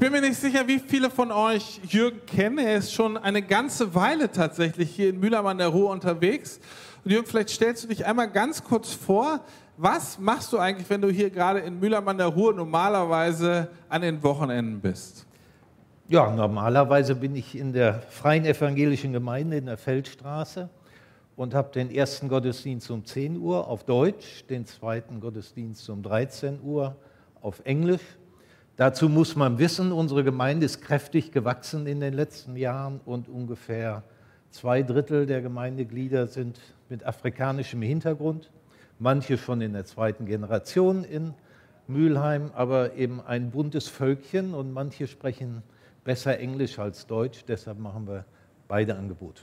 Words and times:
bin 0.00 0.12
mir 0.12 0.22
nicht 0.22 0.40
sicher, 0.40 0.66
wie 0.66 0.78
viele 0.78 1.10
von 1.10 1.30
euch 1.30 1.78
Jürgen 1.86 2.24
kennen. 2.24 2.56
Er 2.56 2.78
ist 2.78 2.90
schon 2.90 3.18
eine 3.18 3.42
ganze 3.42 3.94
Weile 3.94 4.32
tatsächlich 4.32 4.88
hier 4.90 5.10
in 5.10 5.20
Mühlheim 5.20 5.46
an 5.46 5.58
der 5.58 5.68
Ruhr 5.68 5.90
unterwegs. 5.90 6.58
Und 7.04 7.10
Jürgen, 7.10 7.26
vielleicht 7.26 7.50
stellst 7.50 7.84
du 7.84 7.88
dich 7.88 8.06
einmal 8.06 8.30
ganz 8.30 8.64
kurz 8.64 8.94
vor. 8.94 9.40
Was 9.76 10.18
machst 10.18 10.54
du 10.54 10.58
eigentlich, 10.58 10.88
wenn 10.88 11.02
du 11.02 11.10
hier 11.10 11.28
gerade 11.28 11.58
in 11.58 11.78
Mühlheim 11.78 12.08
an 12.08 12.16
der 12.16 12.28
Ruhr 12.28 12.54
normalerweise 12.54 13.68
an 13.90 14.00
den 14.00 14.22
Wochenenden 14.22 14.80
bist? 14.80 15.26
Ja, 16.08 16.30
normalerweise 16.30 17.14
bin 17.14 17.36
ich 17.36 17.54
in 17.54 17.74
der 17.74 18.00
Freien 18.08 18.46
Evangelischen 18.46 19.12
Gemeinde 19.12 19.58
in 19.58 19.66
der 19.66 19.76
Feldstraße 19.76 20.70
und 21.36 21.52
habe 21.52 21.72
den 21.72 21.90
ersten 21.90 22.26
Gottesdienst 22.30 22.90
um 22.90 23.04
10 23.04 23.38
Uhr 23.38 23.68
auf 23.68 23.84
Deutsch, 23.84 24.46
den 24.48 24.64
zweiten 24.64 25.20
Gottesdienst 25.20 25.86
um 25.90 26.02
13 26.02 26.62
Uhr 26.62 26.96
auf 27.42 27.60
Englisch. 27.64 28.00
Dazu 28.76 29.08
muss 29.08 29.36
man 29.36 29.58
wissen, 29.58 29.92
unsere 29.92 30.24
Gemeinde 30.24 30.66
ist 30.66 30.80
kräftig 30.80 31.32
gewachsen 31.32 31.86
in 31.86 32.00
den 32.00 32.14
letzten 32.14 32.56
Jahren 32.56 33.00
und 33.04 33.28
ungefähr 33.28 34.02
zwei 34.50 34.82
Drittel 34.82 35.26
der 35.26 35.42
Gemeindeglieder 35.42 36.26
sind 36.26 36.60
mit 36.88 37.04
afrikanischem 37.04 37.82
Hintergrund, 37.82 38.50
manche 38.98 39.38
schon 39.38 39.60
in 39.60 39.72
der 39.72 39.84
zweiten 39.84 40.26
Generation 40.26 41.04
in 41.04 41.34
Mülheim, 41.86 42.50
aber 42.54 42.94
eben 42.94 43.20
ein 43.20 43.50
buntes 43.50 43.88
Völkchen 43.88 44.54
und 44.54 44.72
manche 44.72 45.06
sprechen 45.06 45.62
besser 46.04 46.38
Englisch 46.38 46.78
als 46.78 47.06
Deutsch, 47.06 47.44
deshalb 47.46 47.78
machen 47.78 48.06
wir 48.06 48.24
beide 48.68 48.96
Angebote. 48.96 49.42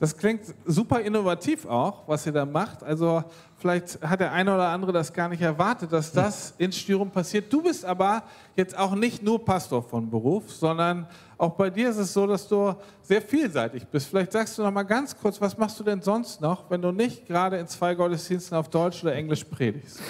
Das 0.00 0.16
klingt 0.16 0.42
super 0.64 1.00
innovativ 1.00 1.66
auch, 1.66 2.06
was 2.06 2.24
ihr 2.24 2.32
da 2.32 2.46
macht. 2.46 2.84
Also 2.84 3.24
vielleicht 3.56 4.00
hat 4.00 4.20
der 4.20 4.30
eine 4.32 4.54
oder 4.54 4.68
andere 4.68 4.92
das 4.92 5.12
gar 5.12 5.28
nicht 5.28 5.42
erwartet, 5.42 5.92
dass 5.92 6.12
das 6.12 6.54
in 6.56 6.70
Styrum 6.70 7.10
passiert. 7.10 7.52
Du 7.52 7.62
bist 7.62 7.84
aber 7.84 8.22
jetzt 8.54 8.78
auch 8.78 8.94
nicht 8.94 9.24
nur 9.24 9.44
Pastor 9.44 9.82
von 9.82 10.08
Beruf, 10.08 10.52
sondern 10.52 11.08
auch 11.36 11.54
bei 11.54 11.68
dir 11.68 11.90
ist 11.90 11.96
es 11.96 12.12
so, 12.12 12.28
dass 12.28 12.46
du 12.46 12.76
sehr 13.02 13.20
vielseitig 13.20 13.86
bist. 13.88 14.06
Vielleicht 14.06 14.30
sagst 14.30 14.56
du 14.56 14.62
noch 14.62 14.70
mal 14.70 14.84
ganz 14.84 15.16
kurz, 15.16 15.40
was 15.40 15.58
machst 15.58 15.80
du 15.80 15.84
denn 15.84 16.00
sonst 16.00 16.40
noch, 16.40 16.70
wenn 16.70 16.80
du 16.80 16.92
nicht 16.92 17.26
gerade 17.26 17.58
in 17.58 17.66
zwei 17.66 17.96
Gottesdiensten 17.96 18.56
auf 18.56 18.68
Deutsch 18.68 19.02
oder 19.02 19.14
Englisch 19.14 19.42
predigst? 19.42 20.00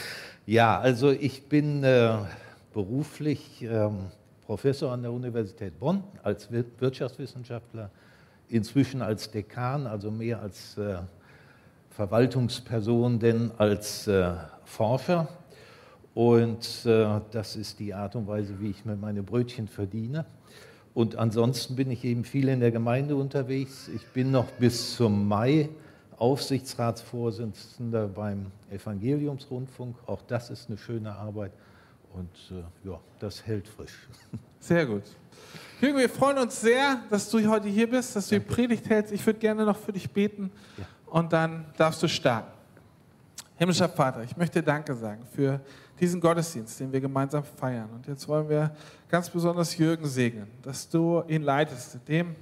Ja, 0.44 0.78
also 0.78 1.10
ich 1.10 1.48
bin 1.48 1.82
äh, 1.82 2.18
beruflich 2.74 3.62
ähm, 3.62 4.06
Professor 4.44 4.92
an 4.92 5.02
der 5.02 5.12
Universität 5.12 5.78
Bonn 5.78 6.02
als 6.22 6.48
Wirtschaftswissenschaftler, 6.50 7.90
inzwischen 8.48 9.02
als 9.02 9.30
Dekan, 9.30 9.86
also 9.86 10.10
mehr 10.10 10.40
als 10.40 10.76
äh, 10.78 10.98
Verwaltungsperson 11.90 13.18
denn 13.18 13.50
als 13.58 14.06
äh, 14.06 14.32
Forscher. 14.64 15.28
Und 16.14 16.84
äh, 16.84 17.20
das 17.30 17.56
ist 17.56 17.78
die 17.78 17.94
Art 17.94 18.16
und 18.16 18.26
Weise, 18.26 18.60
wie 18.60 18.70
ich 18.70 18.84
mir 18.84 18.96
meine 18.96 19.22
Brötchen 19.22 19.68
verdiene. 19.68 20.24
Und 20.94 21.16
ansonsten 21.16 21.76
bin 21.76 21.90
ich 21.90 22.04
eben 22.04 22.24
viel 22.24 22.48
in 22.48 22.60
der 22.60 22.72
Gemeinde 22.72 23.14
unterwegs. 23.14 23.88
Ich 23.88 24.06
bin 24.08 24.30
noch 24.30 24.46
bis 24.52 24.96
zum 24.96 25.28
Mai 25.28 25.68
Aufsichtsratsvorsitzender 26.16 28.08
beim 28.08 28.46
Evangeliumsrundfunk. 28.70 29.96
Auch 30.06 30.22
das 30.22 30.50
ist 30.50 30.68
eine 30.68 30.76
schöne 30.76 31.14
Arbeit. 31.14 31.52
Und 32.14 32.30
äh, 32.50 32.88
ja, 32.88 33.00
das 33.18 33.46
hält 33.46 33.68
frisch. 33.68 34.08
Sehr 34.60 34.86
gut. 34.86 35.04
Jürgen, 35.80 35.98
wir 35.98 36.08
freuen 36.08 36.38
uns 36.38 36.60
sehr, 36.60 37.00
dass 37.08 37.30
du 37.30 37.46
heute 37.48 37.68
hier 37.68 37.88
bist, 37.88 38.16
dass 38.16 38.26
du 38.26 38.40
die 38.40 38.44
Predigt 38.44 38.88
hältst. 38.88 39.12
Ich 39.12 39.24
würde 39.24 39.38
gerne 39.38 39.64
noch 39.64 39.76
für 39.76 39.92
dich 39.92 40.10
beten 40.10 40.50
ja. 40.76 40.84
und 41.06 41.32
dann 41.32 41.66
darfst 41.76 42.02
du 42.02 42.08
starten. 42.08 42.50
Himmlischer 43.56 43.88
Vater, 43.88 44.24
ich 44.24 44.36
möchte 44.36 44.60
Danke 44.60 44.94
sagen 44.94 45.24
für 45.32 45.60
diesen 46.00 46.20
Gottesdienst, 46.20 46.80
den 46.80 46.92
wir 46.92 47.00
gemeinsam 47.00 47.44
feiern. 47.44 47.88
Und 47.94 48.06
jetzt 48.06 48.26
wollen 48.26 48.48
wir 48.48 48.72
ganz 49.08 49.30
besonders 49.30 49.76
Jürgen 49.76 50.06
segnen, 50.06 50.48
dass 50.62 50.88
du 50.88 51.22
ihn 51.28 51.42
leitest, 51.42 51.98
dem, 52.06 52.36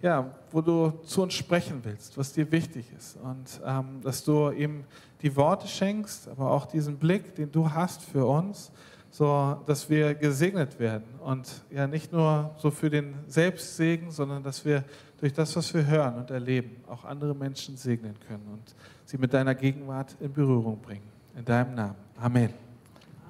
ja, 0.00 0.30
wo 0.50 0.60
du 0.60 0.90
zu 1.04 1.22
uns 1.22 1.34
sprechen 1.34 1.80
willst, 1.82 2.16
was 2.18 2.32
dir 2.32 2.50
wichtig 2.50 2.86
ist. 2.96 3.16
Und 3.16 3.60
ähm, 3.64 4.00
dass 4.02 4.24
du 4.24 4.50
ihm 4.50 4.84
die 5.22 5.34
Worte 5.36 5.68
schenkst, 5.68 6.28
aber 6.28 6.50
auch 6.50 6.66
diesen 6.66 6.98
Blick, 6.98 7.34
den 7.34 7.50
du 7.52 7.70
hast 7.70 8.02
für 8.02 8.26
uns 8.26 8.72
so 9.12 9.62
dass 9.66 9.90
wir 9.90 10.14
gesegnet 10.14 10.80
werden 10.80 11.04
und 11.20 11.46
ja 11.70 11.86
nicht 11.86 12.12
nur 12.12 12.50
so 12.56 12.70
für 12.70 12.88
den 12.88 13.14
Selbstsegen, 13.28 14.10
sondern 14.10 14.42
dass 14.42 14.64
wir 14.64 14.84
durch 15.20 15.34
das, 15.34 15.54
was 15.54 15.72
wir 15.74 15.86
hören 15.86 16.16
und 16.16 16.30
erleben, 16.30 16.82
auch 16.88 17.04
andere 17.04 17.34
Menschen 17.34 17.76
segnen 17.76 18.16
können 18.26 18.48
und 18.50 18.74
sie 19.04 19.18
mit 19.18 19.34
deiner 19.34 19.54
Gegenwart 19.54 20.16
in 20.18 20.32
Berührung 20.32 20.80
bringen. 20.80 21.04
In 21.36 21.44
deinem 21.44 21.74
Namen. 21.74 21.94
Amen. 22.18 22.50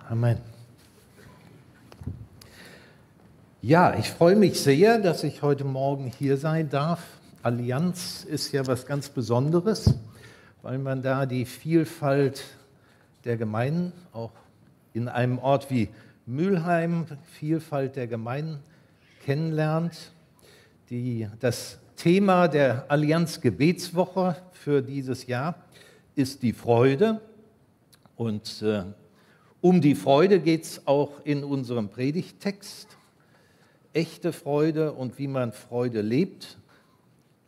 Amen. 0.09 0.39
Ja, 3.61 3.97
ich 3.99 4.09
freue 4.09 4.37
mich 4.37 4.61
sehr, 4.61 4.99
dass 4.99 5.25
ich 5.25 5.43
heute 5.43 5.65
Morgen 5.65 6.07
hier 6.07 6.37
sein 6.37 6.71
darf. 6.71 7.03
Allianz 7.43 8.25
ist 8.25 8.53
ja 8.53 8.67
was 8.69 8.87
ganz 8.87 9.09
Besonderes, 9.09 9.95
weil 10.63 10.79
man 10.79 11.03
da 11.03 11.27
die 11.27 11.45
Vielfalt 11.45 12.45
der 13.25 13.37
Gemeinden 13.37 13.93
auch 14.13 14.31
in 14.95 15.09
einem 15.09 15.39
Ort 15.39 15.71
wie 15.71 15.89
Mülheim 16.27 17.07
Vielfalt 17.33 17.97
der 17.97 18.07
Gemeinden 18.07 18.61
kennenlernt. 19.25 20.13
Die, 20.91 21.29
das 21.41 21.79
Thema 21.97 22.49
der 22.49 22.91
Allianz 22.91 23.41
Gebetswoche 23.41 24.37
für 24.53 24.83
dieses 24.83 25.27
Jahr 25.27 25.55
ist 26.15 26.43
die 26.43 26.53
Freude. 26.53 27.21
Und 28.17 28.63
äh, 28.63 28.85
um 29.61 29.81
die 29.81 29.95
Freude 29.95 30.41
geht 30.41 30.65
es 30.65 30.87
auch 30.87 31.25
in 31.25 31.45
unserem 31.45 31.89
Predigttext. 31.89 32.89
Echte 33.93 34.33
Freude 34.33 34.93
und 34.93 35.19
wie 35.19 35.29
man 35.29 35.53
Freude 35.53 36.01
lebt. 36.01 36.59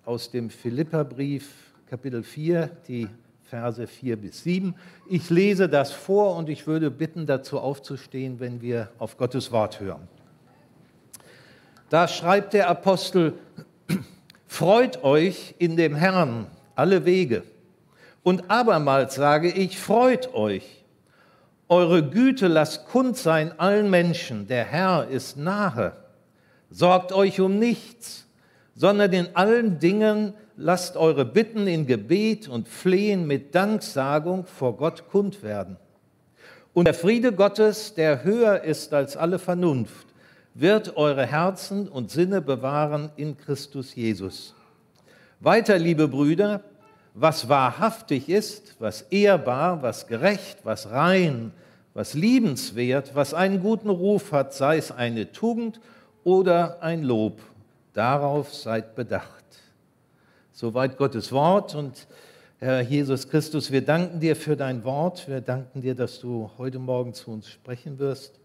Aus 0.04 0.30
dem 0.30 0.50
Philipperbrief 0.50 1.72
Kapitel 1.86 2.22
4, 2.22 2.68
die 2.88 3.08
Verse 3.44 3.86
4 3.86 4.16
bis 4.16 4.42
7. 4.42 4.74
Ich 5.08 5.30
lese 5.30 5.68
das 5.68 5.92
vor 5.92 6.36
und 6.36 6.48
ich 6.48 6.66
würde 6.66 6.90
bitten, 6.90 7.26
dazu 7.26 7.60
aufzustehen, 7.60 8.40
wenn 8.40 8.60
wir 8.60 8.88
auf 8.98 9.16
Gottes 9.16 9.52
Wort 9.52 9.80
hören. 9.80 10.08
Da 11.90 12.08
schreibt 12.08 12.54
der 12.54 12.68
Apostel, 12.68 13.34
Freut 14.46 15.02
euch 15.02 15.54
in 15.58 15.76
dem 15.76 15.96
Herrn 15.96 16.46
alle 16.76 17.04
Wege. 17.04 17.42
Und 18.22 18.50
abermals 18.50 19.16
sage 19.16 19.50
ich, 19.50 19.78
freut 19.78 20.32
euch. 20.32 20.84
Eure 21.68 22.08
Güte 22.08 22.46
lasst 22.46 22.86
kund 22.86 23.16
sein 23.16 23.58
allen 23.58 23.90
Menschen, 23.90 24.46
der 24.46 24.64
Herr 24.64 25.08
ist 25.08 25.36
nahe. 25.36 25.92
Sorgt 26.70 27.12
euch 27.12 27.40
um 27.40 27.58
nichts, 27.58 28.26
sondern 28.74 29.12
in 29.12 29.34
allen 29.34 29.78
Dingen 29.78 30.34
lasst 30.56 30.96
eure 30.96 31.24
Bitten 31.24 31.66
in 31.66 31.86
Gebet 31.86 32.48
und 32.48 32.68
Flehen 32.68 33.26
mit 33.26 33.54
Danksagung 33.54 34.46
vor 34.46 34.76
Gott 34.76 35.08
kund 35.08 35.42
werden. 35.42 35.76
Und 36.72 36.86
der 36.86 36.94
Friede 36.94 37.32
Gottes, 37.32 37.94
der 37.94 38.24
höher 38.24 38.62
ist 38.62 38.92
als 38.94 39.16
alle 39.16 39.38
Vernunft, 39.38 40.06
wird 40.54 40.96
eure 40.96 41.26
Herzen 41.26 41.88
und 41.88 42.10
Sinne 42.10 42.40
bewahren 42.40 43.10
in 43.16 43.36
Christus 43.36 43.94
Jesus. 43.94 44.54
Weiter, 45.40 45.78
liebe 45.78 46.08
Brüder, 46.08 46.62
was 47.14 47.48
wahrhaftig 47.48 48.28
ist, 48.28 48.76
was 48.78 49.02
ehrbar, 49.02 49.82
was 49.82 50.06
gerecht, 50.06 50.58
was 50.64 50.90
rein, 50.90 51.52
was 51.92 52.14
liebenswert, 52.14 53.14
was 53.14 53.34
einen 53.34 53.60
guten 53.60 53.88
Ruf 53.88 54.32
hat, 54.32 54.52
sei 54.52 54.76
es 54.76 54.90
eine 54.90 55.30
Tugend 55.30 55.80
oder 56.24 56.82
ein 56.82 57.02
Lob, 57.02 57.40
darauf 57.92 58.52
seid 58.52 58.96
bedacht. 58.96 59.44
Soweit 60.56 60.98
Gottes 60.98 61.32
Wort 61.32 61.74
und 61.74 62.06
Herr 62.60 62.80
Jesus 62.80 63.28
Christus, 63.28 63.72
wir 63.72 63.84
danken 63.84 64.20
dir 64.20 64.36
für 64.36 64.54
dein 64.54 64.84
Wort. 64.84 65.26
Wir 65.26 65.40
danken 65.40 65.82
dir, 65.82 65.96
dass 65.96 66.20
du 66.20 66.48
heute 66.58 66.78
Morgen 66.78 67.12
zu 67.12 67.32
uns 67.32 67.48
sprechen 67.48 67.98
wirst. 67.98 68.38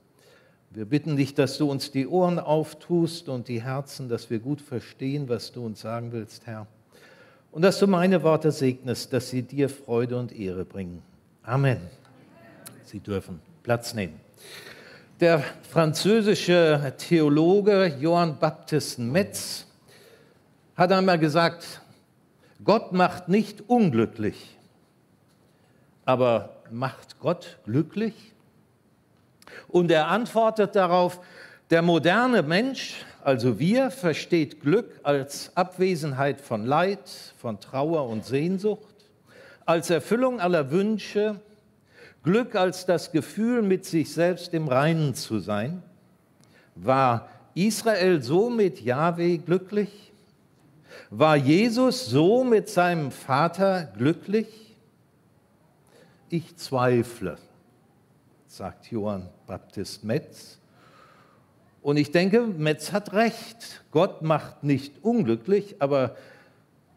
Wir 0.71 0.85
bitten 0.85 1.17
dich, 1.17 1.35
dass 1.35 1.59
du 1.59 1.69
uns 1.69 1.91
die 1.91 2.07
Ohren 2.07 2.39
auftust 2.39 3.29
und 3.29 3.47
die 3.47 3.61
Herzen, 3.61 4.09
dass 4.09 4.31
wir 4.31 4.39
gut 4.39 4.59
verstehen, 4.59 5.29
was 5.29 5.51
du 5.51 5.63
uns 5.63 5.81
sagen 5.81 6.11
willst, 6.11 6.47
Herr. 6.47 6.65
Und 7.51 7.61
dass 7.61 7.77
du 7.77 7.85
meine 7.85 8.23
Worte 8.23 8.51
segnest, 8.51 9.13
dass 9.13 9.29
sie 9.29 9.43
dir 9.43 9.69
Freude 9.69 10.17
und 10.17 10.31
Ehre 10.31 10.65
bringen. 10.65 11.03
Amen. 11.43 11.77
Sie 12.85 13.01
dürfen 13.01 13.39
Platz 13.61 13.93
nehmen. 13.93 14.19
Der 15.19 15.43
französische 15.61 16.91
Theologe 16.97 17.93
Johann 17.99 18.39
Baptist 18.39 18.97
Metz 18.97 19.67
hat 20.75 20.91
einmal 20.91 21.19
gesagt, 21.19 21.81
Gott 22.63 22.91
macht 22.91 23.29
nicht 23.29 23.69
unglücklich, 23.69 24.57
aber 26.05 26.57
macht 26.71 27.19
Gott 27.19 27.57
glücklich? 27.65 28.33
Und 29.67 29.91
er 29.91 30.07
antwortet 30.07 30.75
darauf, 30.75 31.21
der 31.69 31.81
moderne 31.81 32.41
Mensch, 32.43 33.05
also 33.23 33.59
wir, 33.59 33.91
versteht 33.91 34.61
Glück 34.61 34.99
als 35.03 35.55
Abwesenheit 35.55 36.41
von 36.41 36.65
Leid, 36.65 37.09
von 37.37 37.59
Trauer 37.59 38.07
und 38.07 38.25
Sehnsucht, 38.25 38.95
als 39.65 39.89
Erfüllung 39.89 40.39
aller 40.41 40.71
Wünsche, 40.71 41.39
Glück 42.23 42.55
als 42.55 42.85
das 42.85 43.11
Gefühl, 43.11 43.61
mit 43.61 43.85
sich 43.85 44.11
selbst 44.13 44.53
im 44.53 44.67
Reinen 44.67 45.15
zu 45.15 45.39
sein. 45.39 45.81
War 46.75 47.29
Israel 47.53 48.21
so 48.21 48.49
mit 48.49 48.81
Jahwe 48.81 49.37
glücklich? 49.37 50.08
War 51.09 51.35
Jesus 51.35 52.05
so 52.05 52.43
mit 52.43 52.69
seinem 52.69 53.11
Vater 53.11 53.91
glücklich? 53.97 54.75
Ich 56.29 56.55
zweifle, 56.57 57.37
sagt 58.47 58.91
Johann 58.91 59.29
Baptist 59.47 60.03
Metz. 60.03 60.59
Und 61.81 61.97
ich 61.97 62.11
denke, 62.11 62.41
Metz 62.45 62.91
hat 62.91 63.13
recht. 63.13 63.83
Gott 63.91 64.21
macht 64.21 64.63
nicht 64.63 65.03
unglücklich, 65.03 65.77
aber 65.79 66.15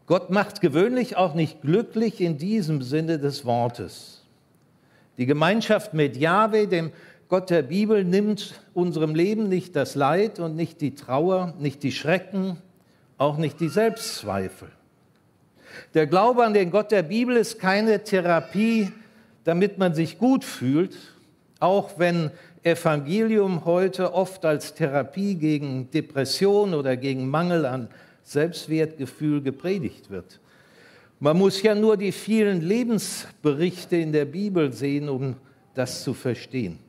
Gott 0.05 0.29
macht 0.29 0.61
gewöhnlich 0.61 1.15
auch 1.15 1.33
nicht 1.33 1.61
glücklich 1.61 2.19
in 2.19 2.37
diesem 2.37 2.81
Sinne 2.81 3.17
des 3.17 3.45
Wortes. 3.45 4.21
Die 5.17 5.25
Gemeinschaft 5.25 5.93
mit 5.93 6.17
Jahwe, 6.17 6.67
dem 6.67 6.91
Gott 7.29 7.49
der 7.49 7.61
Bibel, 7.61 8.03
nimmt 8.03 8.61
unserem 8.73 9.15
Leben 9.15 9.47
nicht 9.47 9.75
das 9.75 9.95
Leid 9.95 10.39
und 10.39 10.55
nicht 10.55 10.81
die 10.81 10.95
Trauer, 10.95 11.53
nicht 11.57 11.81
die 11.83 11.91
Schrecken, 11.91 12.57
auch 13.23 13.37
nicht 13.37 13.59
die 13.59 13.69
Selbstzweifel. 13.69 14.67
Der 15.93 16.07
Glaube 16.07 16.43
an 16.43 16.53
den 16.53 16.69
Gott 16.71 16.91
der 16.91 17.03
Bibel 17.03 17.37
ist 17.37 17.57
keine 17.57 18.03
Therapie, 18.03 18.91
damit 19.45 19.77
man 19.77 19.95
sich 19.95 20.17
gut 20.17 20.43
fühlt, 20.43 20.95
auch 21.59 21.97
wenn 21.97 22.31
Evangelium 22.63 23.65
heute 23.65 24.13
oft 24.13 24.45
als 24.45 24.73
Therapie 24.73 25.35
gegen 25.35 25.89
Depression 25.91 26.73
oder 26.73 26.97
gegen 26.97 27.29
Mangel 27.29 27.65
an 27.65 27.87
Selbstwertgefühl 28.23 29.41
gepredigt 29.41 30.09
wird. 30.09 30.39
Man 31.19 31.37
muss 31.37 31.61
ja 31.61 31.75
nur 31.75 31.95
die 31.95 32.11
vielen 32.11 32.61
Lebensberichte 32.61 33.95
in 33.95 34.11
der 34.11 34.25
Bibel 34.25 34.73
sehen, 34.73 35.07
um 35.07 35.35
das 35.73 36.03
zu 36.03 36.13
verstehen. 36.13 36.79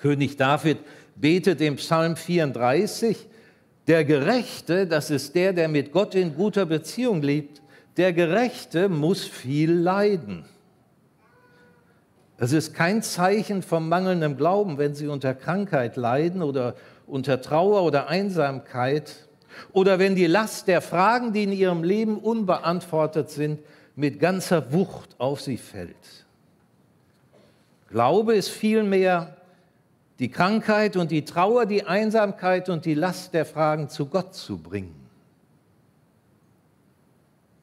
König 0.00 0.36
David 0.36 0.78
betet 1.16 1.60
im 1.60 1.76
Psalm 1.76 2.16
34, 2.16 3.26
der 3.86 4.04
Gerechte, 4.04 4.86
das 4.86 5.10
ist 5.10 5.34
der, 5.34 5.52
der 5.52 5.68
mit 5.68 5.92
Gott 5.92 6.14
in 6.14 6.34
guter 6.34 6.66
Beziehung 6.66 7.22
lebt, 7.22 7.62
der 7.96 8.12
Gerechte 8.12 8.88
muss 8.88 9.24
viel 9.24 9.72
leiden. 9.72 10.44
Es 12.36 12.52
ist 12.52 12.74
kein 12.74 13.02
Zeichen 13.02 13.62
von 13.62 13.88
mangelndem 13.88 14.36
Glauben, 14.36 14.78
wenn 14.78 14.94
Sie 14.94 15.06
unter 15.06 15.34
Krankheit 15.34 15.96
leiden 15.96 16.42
oder 16.42 16.74
unter 17.06 17.40
Trauer 17.40 17.82
oder 17.82 18.08
Einsamkeit 18.08 19.28
oder 19.72 19.98
wenn 19.98 20.16
die 20.16 20.26
Last 20.26 20.66
der 20.66 20.80
Fragen, 20.80 21.32
die 21.32 21.44
in 21.44 21.52
ihrem 21.52 21.84
Leben 21.84 22.18
unbeantwortet 22.18 23.30
sind, 23.30 23.60
mit 23.94 24.18
ganzer 24.18 24.72
Wucht 24.72 25.14
auf 25.18 25.40
sie 25.40 25.56
fällt. 25.56 26.26
Glaube 27.88 28.34
ist 28.34 28.48
vielmehr 28.48 29.36
die 30.18 30.30
Krankheit 30.30 30.96
und 30.96 31.10
die 31.10 31.24
Trauer, 31.24 31.66
die 31.66 31.84
Einsamkeit 31.84 32.68
und 32.68 32.84
die 32.84 32.94
Last 32.94 33.34
der 33.34 33.44
Fragen 33.44 33.88
zu 33.88 34.06
Gott 34.06 34.34
zu 34.34 34.58
bringen. 34.58 34.94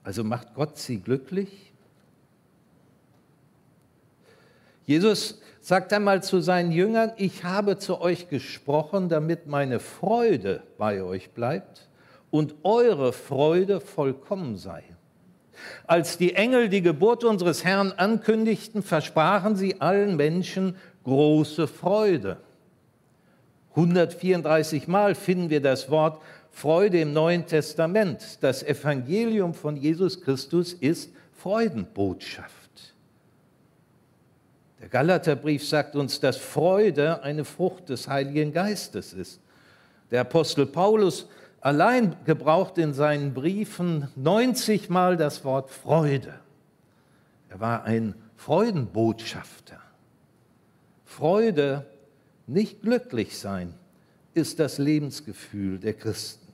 Also 0.04 0.24
macht 0.24 0.54
Gott 0.54 0.78
sie 0.78 1.00
glücklich? 1.00 1.72
Jesus 4.86 5.40
sagt 5.62 5.94
einmal 5.94 6.24
zu 6.24 6.42
seinen 6.42 6.72
Jüngern, 6.72 7.14
ich 7.18 7.44
habe 7.44 7.78
zu 7.78 8.02
euch 8.02 8.28
gesprochen, 8.28 9.10
damit 9.10 9.48
meine 9.48 9.80
Freude 9.80 10.64
bei 10.78 11.04
euch 11.04 11.32
bleibt 11.32 11.88
und 12.32 12.56
eure 12.64 13.14
Freude 13.14 13.80
vollkommen 13.80 14.58
sei. 14.58 14.84
Als 15.86 16.18
die 16.18 16.34
Engel 16.34 16.70
die 16.70 16.82
Geburt 16.82 17.24
unseres 17.24 17.64
Herrn 17.64 17.92
ankündigten, 17.92 18.82
versprachen 18.82 19.56
sie 19.56 19.80
allen 19.80 20.16
Menschen 20.16 20.76
große 21.04 21.68
Freude. 21.68 22.38
134 23.72 24.88
Mal 24.88 25.16
finden 25.16 25.50
wir 25.50 25.62
das 25.62 25.90
Wort 25.90 26.22
Freude 26.52 27.00
im 27.00 27.14
Neuen 27.14 27.46
Testament. 27.46 28.40
Das 28.42 28.64
Evangelium 28.64 29.54
von 29.54 29.78
Jesus 29.78 30.22
Christus 30.22 30.74
ist 30.74 31.14
Freudenbotschaft. 31.34 32.52
Der 34.82 34.90
Galaterbrief 34.90 35.68
sagt 35.68 35.96
uns, 35.96 36.20
dass 36.20 36.38
Freude 36.38 37.24
eine 37.24 37.46
Frucht 37.46 37.90
des 37.90 38.08
Heiligen 38.08 38.52
Geistes 38.52 39.14
ist. 39.14 39.40
Der 40.10 40.22
Apostel 40.22 40.66
Paulus 40.66 41.30
allein 41.62 42.16
gebraucht 42.26 42.78
in 42.78 42.94
seinen 42.94 43.34
Briefen 43.34 44.10
90 44.16 44.90
Mal 44.90 45.16
das 45.16 45.46
Wort 45.46 45.70
Freude. 45.70 46.34
Er 47.50 47.60
war 47.60 47.84
ein 47.84 48.16
Freudenbotschafter. 48.36 49.80
Freude, 51.12 51.86
nicht 52.48 52.82
glücklich 52.82 53.38
sein, 53.38 53.74
ist 54.34 54.60
das 54.60 54.78
Lebensgefühl 54.78 55.78
der 55.78 55.94
Christen. 55.94 56.48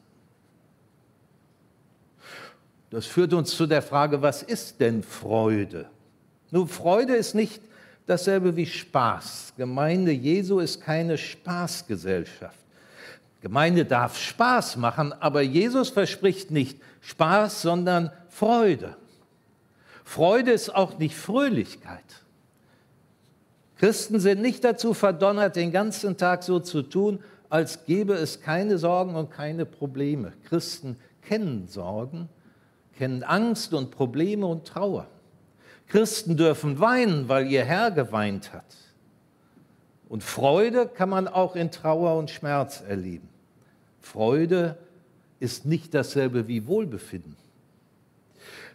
Das 2.90 3.06
führt 3.06 3.34
uns 3.34 3.56
zu 3.56 3.68
der 3.68 3.84
Frage, 3.84 4.22
was 4.22 4.42
ist 4.42 4.80
denn 4.80 5.04
Freude? 5.04 5.90
Nun, 6.50 6.68
Freude 6.68 7.16
ist 7.16 7.36
nicht 7.36 7.62
dasselbe 8.08 8.56
wie 8.56 8.66
Spaß. 8.66 9.54
Gemeinde 9.58 10.12
Jesu 10.12 10.60
ist 10.60 10.82
keine 10.82 11.20
Spaßgesellschaft. 11.20 12.58
Gemeinde 13.42 13.86
darf 13.86 14.18
Spaß 14.18 14.78
machen, 14.78 15.14
aber 15.14 15.42
Jesus 15.42 15.90
verspricht 15.90 16.50
nicht 16.50 16.82
Spaß, 17.02 17.62
sondern 17.62 18.12
Freude. 18.30 18.96
Freude 20.04 20.52
ist 20.52 20.74
auch 20.74 20.98
nicht 20.98 21.16
Fröhlichkeit. 21.16 22.27
Christen 23.80 24.20
sind 24.20 24.42
nicht 24.42 24.64
dazu 24.64 24.94
verdonnert, 24.94 25.56
den 25.56 25.72
ganzen 25.72 26.18
Tag 26.18 26.44
so 26.44 26.60
zu 26.60 26.82
tun, 26.82 27.20
als 27.50 27.86
gäbe 27.86 28.14
es 28.14 28.42
keine 28.42 28.78
Sorgen 28.78 29.16
und 29.16 29.32
keine 29.32 29.66
Probleme. 29.66 30.34
Christen 30.50 30.98
kennen 31.22 31.68
Sorgen, 31.68 32.30
kennen 32.98 33.24
Angst 33.24 33.74
und 33.74 33.92
Probleme 33.92 34.46
und 34.46 34.66
Trauer. 34.66 35.08
Christen 35.88 36.36
dürfen 36.36 36.80
weinen, 36.80 37.30
weil 37.30 37.48
ihr 37.48 37.64
Herr 37.64 37.92
geweint 37.92 38.52
hat. 38.52 38.76
Und 40.10 40.24
Freude 40.24 40.88
kann 40.88 41.10
man 41.10 41.28
auch 41.28 41.56
in 41.56 41.72
Trauer 41.72 42.18
und 42.18 42.30
Schmerz 42.30 42.84
erleben. 42.88 43.30
Freude 44.02 44.78
ist 45.40 45.66
nicht 45.66 45.94
dasselbe 45.94 46.48
wie 46.48 46.66
Wohlbefinden. 46.66 47.36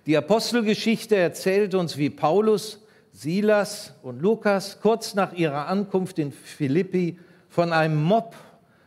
Die 0.06 0.16
Apostelgeschichte 0.16 1.16
erzählt 1.16 1.74
uns, 1.74 1.96
wie 1.96 2.10
Paulus, 2.10 2.80
Silas 3.12 3.92
und 4.02 4.20
Lukas 4.22 4.80
kurz 4.80 5.14
nach 5.14 5.34
ihrer 5.34 5.68
Ankunft 5.68 6.18
in 6.18 6.32
Philippi 6.32 7.18
von 7.48 7.72
einem 7.72 8.02
Mob 8.02 8.34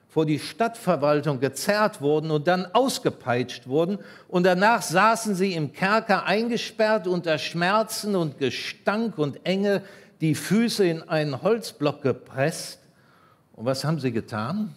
vor 0.10 0.26
die 0.26 0.40
Stadtverwaltung 0.40 1.40
gezerrt 1.40 2.02
wurden 2.02 2.32
und 2.32 2.48
dann 2.48 2.66
ausgepeitscht 2.74 3.68
wurden. 3.68 4.00
Und 4.28 4.46
danach 4.46 4.82
saßen 4.82 5.36
sie 5.36 5.54
im 5.54 5.74
Kerker 5.74 6.26
eingesperrt 6.26 7.06
unter 7.06 7.38
Schmerzen 7.38 8.16
und 8.16 8.40
Gestank 8.40 9.18
und 9.18 9.46
Enge, 9.46 9.84
die 10.22 10.34
Füße 10.34 10.88
in 10.88 11.04
einen 11.04 11.42
Holzblock 11.42 12.02
gepresst. 12.02 12.80
Und 13.54 13.66
was 13.66 13.84
haben 13.84 14.00
sie 14.00 14.12
getan? 14.12 14.74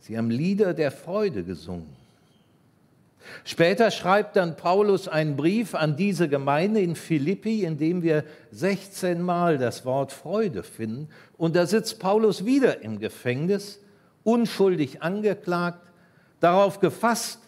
Sie 0.00 0.16
haben 0.16 0.30
Lieder 0.30 0.72
der 0.72 0.92
Freude 0.92 1.42
gesungen. 1.42 1.97
Später 3.44 3.90
schreibt 3.90 4.36
dann 4.36 4.56
Paulus 4.56 5.08
einen 5.08 5.36
Brief 5.36 5.74
an 5.74 5.96
diese 5.96 6.28
Gemeinde 6.28 6.80
in 6.80 6.96
Philippi, 6.96 7.64
in 7.64 7.78
dem 7.78 8.02
wir 8.02 8.24
16 8.52 9.20
Mal 9.20 9.58
das 9.58 9.84
Wort 9.84 10.12
Freude 10.12 10.62
finden. 10.62 11.08
Und 11.36 11.56
da 11.56 11.66
sitzt 11.66 11.98
Paulus 11.98 12.44
wieder 12.44 12.82
im 12.82 12.98
Gefängnis 12.98 13.80
unschuldig 14.24 15.02
angeklagt, 15.02 15.90
darauf 16.40 16.80
gefasst, 16.80 17.40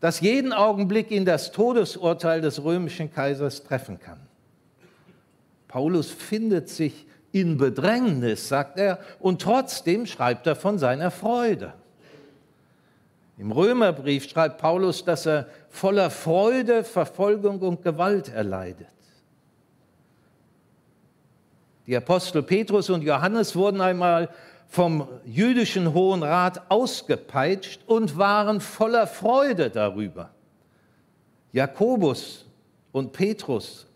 dass 0.00 0.20
jeden 0.20 0.52
Augenblick 0.52 1.10
ihn 1.10 1.24
das 1.24 1.52
Todesurteil 1.52 2.40
des 2.40 2.62
römischen 2.62 3.12
Kaisers 3.12 3.64
treffen 3.64 3.98
kann. 3.98 4.20
Paulus 5.66 6.10
findet 6.10 6.68
sich 6.68 7.06
in 7.32 7.58
Bedrängnis, 7.58 8.48
sagt 8.48 8.78
er, 8.78 8.98
und 9.18 9.42
trotzdem 9.42 10.06
schreibt 10.06 10.46
er 10.46 10.56
von 10.56 10.78
seiner 10.78 11.10
Freude. 11.10 11.74
Im 13.38 13.52
Römerbrief 13.52 14.28
schreibt 14.28 14.60
Paulus, 14.60 15.04
dass 15.04 15.24
er 15.24 15.46
voller 15.70 16.10
Freude 16.10 16.82
Verfolgung 16.82 17.60
und 17.60 17.82
Gewalt 17.82 18.28
erleidet. 18.28 18.88
Die 21.86 21.96
Apostel 21.96 22.42
Petrus 22.42 22.90
und 22.90 23.02
Johannes 23.02 23.54
wurden 23.54 23.80
einmal 23.80 24.28
vom 24.66 25.08
jüdischen 25.24 25.94
Hohen 25.94 26.22
Rat 26.22 26.68
ausgepeitscht 26.68 27.80
und 27.86 28.18
waren 28.18 28.60
voller 28.60 29.06
Freude 29.06 29.70
darüber. 29.70 30.30
Jakobus 31.52 32.44
und 32.92 33.12
Petrus 33.12 33.86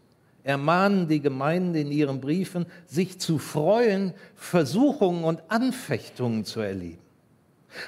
ermahnen 0.44 1.08
die 1.08 1.20
Gemeinden 1.20 1.74
in 1.74 1.92
ihren 1.92 2.20
Briefen, 2.20 2.64
sich 2.86 3.20
zu 3.20 3.38
freuen, 3.38 4.14
Versuchungen 4.36 5.24
und 5.24 5.42
Anfechtungen 5.48 6.44
zu 6.44 6.60
erleben. 6.60 7.01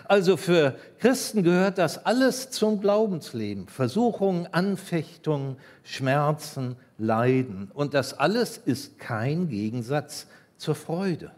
Also 0.06 0.36
für 0.36 0.76
Christen 0.98 1.42
gehört 1.42 1.78
das 1.78 2.04
alles 2.06 2.50
zum 2.50 2.80
Glaubensleben. 2.80 3.68
Versuchungen, 3.68 4.48
Anfechtungen, 4.52 5.56
Schmerzen, 5.82 6.76
Leiden. 6.98 7.70
Und 7.74 7.94
das 7.94 8.14
alles 8.14 8.58
ist 8.58 8.98
kein 8.98 9.48
Gegensatz 9.48 10.26
zur 10.56 10.74
Freude. 10.74 11.30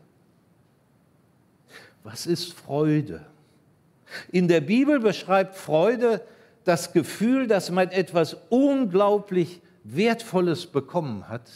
Was 2.04 2.26
ist 2.26 2.52
Freude? 2.52 3.26
In 4.30 4.46
der 4.46 4.60
Bibel 4.60 5.00
beschreibt 5.00 5.56
Freude 5.56 6.20
das 6.64 6.92
Gefühl, 6.92 7.46
dass 7.46 7.70
man 7.70 7.90
etwas 7.90 8.36
unglaublich 8.48 9.60
Wertvolles 9.82 10.66
bekommen 10.66 11.28
hat, 11.28 11.48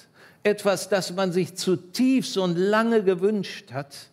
etwas, 0.43 0.89
das 0.89 1.13
man 1.13 1.33
sich 1.33 1.57
zutiefst 1.57 2.39
und 2.39 2.57
lange 2.57 3.03
gewünscht 3.03 3.73
hat, 3.73 4.10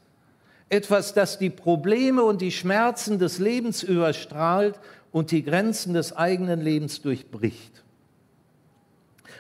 etwas, 0.69 1.13
das 1.13 1.39
die 1.39 1.49
Probleme 1.49 2.23
und 2.23 2.41
die 2.41 2.51
Schmerzen 2.51 3.19
des 3.19 3.39
Lebens 3.39 3.83
überstrahlt 3.83 4.79
und 5.11 5.31
die 5.31 5.43
Grenzen 5.43 5.93
des 5.93 6.15
eigenen 6.15 6.61
Lebens 6.61 7.01
durchbricht. 7.01 7.83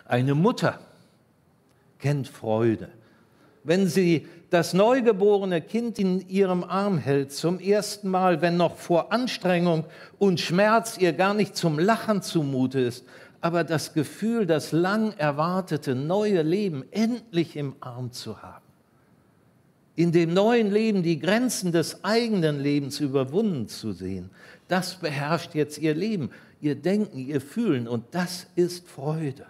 Eine 0.05 0.35
Mutter 0.35 0.79
kennt 1.99 2.27
Freude. 2.27 2.89
Wenn 3.63 3.87
sie 3.87 4.27
das 4.49 4.73
neugeborene 4.73 5.61
Kind 5.61 5.99
in 5.99 6.29
ihrem 6.29 6.63
Arm 6.63 6.97
hält, 6.97 7.33
zum 7.33 7.59
ersten 7.59 8.09
Mal, 8.09 8.41
wenn 8.41 8.55
noch 8.55 8.77
vor 8.77 9.11
Anstrengung 9.11 9.83
und 10.17 10.39
Schmerz 10.39 10.97
ihr 10.97 11.11
gar 11.11 11.33
nicht 11.33 11.57
zum 11.57 11.77
Lachen 11.77 12.21
zumute 12.21 12.79
ist, 12.79 13.05
aber 13.41 13.65
das 13.65 13.93
Gefühl, 13.93 14.45
das 14.45 14.71
lang 14.71 15.11
erwartete 15.17 15.95
neue 15.95 16.41
Leben 16.41 16.85
endlich 16.91 17.57
im 17.57 17.75
Arm 17.81 18.13
zu 18.13 18.41
haben. 18.41 18.66
In 19.97 20.11
dem 20.11 20.31
neuen 20.31 20.71
Leben 20.71 21.01
die 21.01 21.17
Grenzen 21.17 21.71
des 21.71 22.03
eigenen 22.03 22.61
Lebens 22.61 22.99
überwunden 22.99 23.67
zu 23.67 23.93
sehen, 23.93 24.29
das 24.67 24.93
beherrscht 24.93 25.55
jetzt 25.55 25.79
ihr 25.79 25.95
Leben, 25.95 26.29
ihr 26.61 26.75
Denken, 26.75 27.17
ihr 27.17 27.41
Fühlen 27.41 27.87
und 27.87 28.05
das 28.11 28.45
ist 28.55 28.87
Freude. 28.87 29.47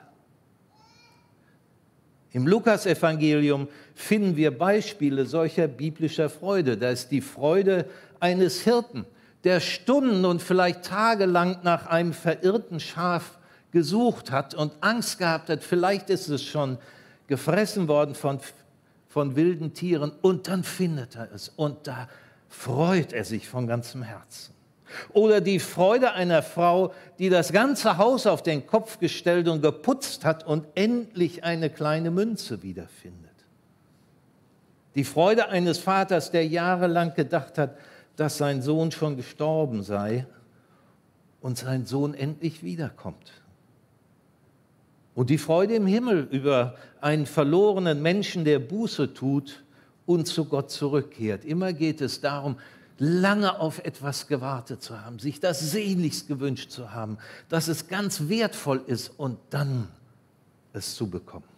Im 2.31 2.47
Lukasevangelium 2.47 3.67
finden 3.93 4.37
wir 4.37 4.57
Beispiele 4.57 5.25
solcher 5.25 5.67
biblischer 5.67 6.29
Freude. 6.29 6.77
Da 6.77 6.91
ist 6.91 7.09
die 7.11 7.19
Freude 7.19 7.85
eines 8.21 8.61
Hirten, 8.61 9.05
der 9.43 9.59
Stunden 9.59 10.23
und 10.23 10.41
vielleicht 10.41 10.85
tagelang 10.85 11.57
nach 11.63 11.87
einem 11.87 12.13
verirrten 12.13 12.79
Schaf 12.79 13.37
gesucht 13.71 14.31
hat 14.31 14.53
und 14.53 14.71
Angst 14.79 15.17
gehabt 15.17 15.49
hat, 15.49 15.61
vielleicht 15.61 16.09
ist 16.09 16.29
es 16.29 16.41
schon 16.41 16.77
gefressen 17.27 17.89
worden 17.89 18.15
von, 18.15 18.39
von 19.17 19.35
wilden 19.35 19.73
Tieren 19.73 20.11
und 20.21 20.47
dann 20.47 20.63
findet 20.63 21.15
er 21.15 21.31
es 21.33 21.49
und 21.49 21.87
da 21.87 22.07
freut 22.49 23.13
er 23.13 23.23
sich 23.23 23.49
von 23.49 23.65
ganzem 23.65 24.03
Herzen. 24.03 24.53
Oder 25.11 25.41
die 25.41 25.57
Freude 25.57 26.11
einer 26.11 26.43
Frau, 26.43 26.93
die 27.17 27.29
das 27.29 27.51
ganze 27.51 27.97
Haus 27.97 28.27
auf 28.27 28.43
den 28.43 28.67
Kopf 28.67 28.99
gestellt 28.99 29.47
und 29.47 29.63
geputzt 29.63 30.23
hat 30.23 30.45
und 30.45 30.67
endlich 30.75 31.43
eine 31.43 31.71
kleine 31.71 32.11
Münze 32.11 32.61
wiederfindet. 32.61 33.33
Die 34.93 35.03
Freude 35.03 35.49
eines 35.49 35.79
Vaters, 35.79 36.29
der 36.29 36.45
jahrelang 36.45 37.15
gedacht 37.15 37.57
hat, 37.57 37.75
dass 38.17 38.37
sein 38.37 38.61
Sohn 38.61 38.91
schon 38.91 39.17
gestorben 39.17 39.81
sei 39.81 40.27
und 41.41 41.57
sein 41.57 41.87
Sohn 41.87 42.13
endlich 42.13 42.61
wiederkommt. 42.61 43.31
Und 45.17 45.31
die 45.31 45.39
Freude 45.39 45.73
im 45.73 45.87
Himmel 45.87 46.27
über 46.29 46.75
einen 47.01 47.25
verlorenen 47.25 48.03
Menschen, 48.03 48.45
der 48.45 48.59
Buße 48.59 49.15
tut 49.15 49.63
und 50.05 50.27
zu 50.27 50.45
Gott 50.45 50.69
zurückkehrt. 50.69 51.43
Immer 51.43 51.73
geht 51.73 52.01
es 52.01 52.21
darum, 52.21 52.57
lange 52.99 53.59
auf 53.59 53.83
etwas 53.83 54.27
gewartet 54.27 54.83
zu 54.83 55.03
haben, 55.03 55.17
sich 55.17 55.39
das 55.39 55.71
sehnlichst 55.71 56.27
gewünscht 56.27 56.69
zu 56.69 56.93
haben, 56.93 57.17
dass 57.49 57.67
es 57.67 57.87
ganz 57.87 58.29
wertvoll 58.29 58.83
ist 58.85 59.09
und 59.17 59.39
dann 59.49 59.87
es 60.73 60.93
zu 60.93 61.09
bekommen. 61.09 61.49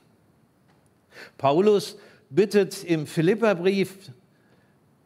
Paulus 1.37 1.97
bittet 2.29 2.85
im 2.85 3.07
Philipperbrief 3.07 3.93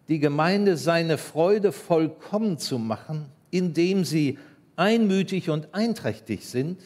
die 0.10 0.19
Gemeinde, 0.19 0.77
seine 0.77 1.17
Freude 1.17 1.72
vollkommen 1.72 2.60
zu 2.60 2.77
machen, 2.77 3.25
indem 3.50 4.05
sie 4.05 4.38
einmütig 4.75 5.50
und 5.50 5.74
einträchtig 5.74 6.48
sind 6.48 6.77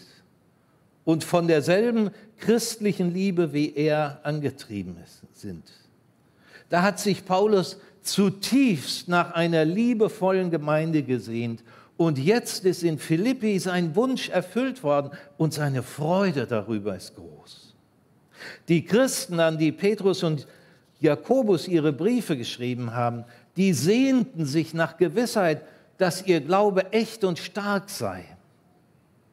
und 1.07 1.23
von 1.23 1.47
derselben 1.47 2.11
christlichen 2.37 3.13
Liebe 3.13 3.53
wie 3.53 3.73
er 3.73 4.19
angetrieben 4.23 4.97
sind. 5.31 5.63
Da 6.67 6.81
hat 6.81 6.99
sich 6.99 7.23
Paulus 7.23 7.79
zutiefst 8.01 9.07
nach 9.07 9.31
einer 9.31 9.63
liebevollen 9.63 10.51
Gemeinde 10.51 11.03
gesehnt 11.03 11.63
und 11.95 12.19
jetzt 12.19 12.65
ist 12.65 12.83
in 12.83 12.99
Philippi 12.99 13.57
sein 13.57 13.95
Wunsch 13.95 14.27
erfüllt 14.27 14.83
worden 14.83 15.11
und 15.37 15.53
seine 15.53 15.81
Freude 15.81 16.45
darüber 16.45 16.97
ist 16.97 17.15
groß. 17.15 17.73
Die 18.67 18.83
Christen, 18.83 19.39
an 19.39 19.57
die 19.57 19.71
Petrus 19.71 20.23
und 20.23 20.45
Jakobus 20.99 21.69
ihre 21.69 21.93
Briefe 21.93 22.35
geschrieben 22.35 22.93
haben, 22.93 23.23
die 23.55 23.71
sehnten 23.71 24.45
sich 24.45 24.73
nach 24.73 24.97
Gewissheit, 24.97 25.61
dass 25.99 26.27
ihr 26.27 26.41
Glaube 26.41 26.91
echt 26.91 27.23
und 27.23 27.39
stark 27.39 27.89
sei. 27.89 28.25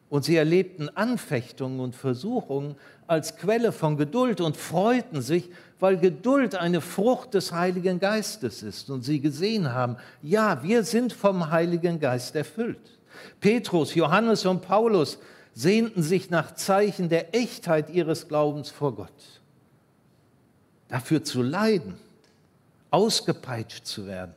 Und 0.09 0.23
sie 0.23 0.35
erlebten 0.35 0.89
Anfechtungen 0.89 1.79
und 1.79 1.95
Versuchungen 1.95 2.75
als 3.07 3.37
Quelle 3.37 3.71
von 3.71 3.97
Geduld 3.97 4.39
und 4.39 4.55
freuten 4.55 5.21
sich, 5.21 5.49
weil 5.79 5.97
Geduld 5.97 6.55
eine 6.55 6.81
Frucht 6.81 7.33
des 7.33 7.51
Heiligen 7.51 7.99
Geistes 7.99 8.63
ist. 8.63 8.89
Und 8.89 9.03
sie 9.03 9.19
gesehen 9.19 9.73
haben, 9.73 9.97
ja, 10.21 10.61
wir 10.63 10.83
sind 10.83 11.11
vom 11.11 11.49
Heiligen 11.49 11.99
Geist 11.99 12.35
erfüllt. 12.35 12.99
Petrus, 13.39 13.95
Johannes 13.95 14.45
und 14.45 14.61
Paulus 14.61 15.17
sehnten 15.53 16.03
sich 16.03 16.29
nach 16.29 16.53
Zeichen 16.53 17.09
der 17.09 17.33
Echtheit 17.33 17.89
ihres 17.89 18.27
Glaubens 18.27 18.69
vor 18.69 18.93
Gott. 18.95 19.41
Dafür 20.87 21.23
zu 21.23 21.41
leiden, 21.41 21.97
ausgepeitscht 22.91 23.85
zu 23.85 24.05
werden, 24.05 24.35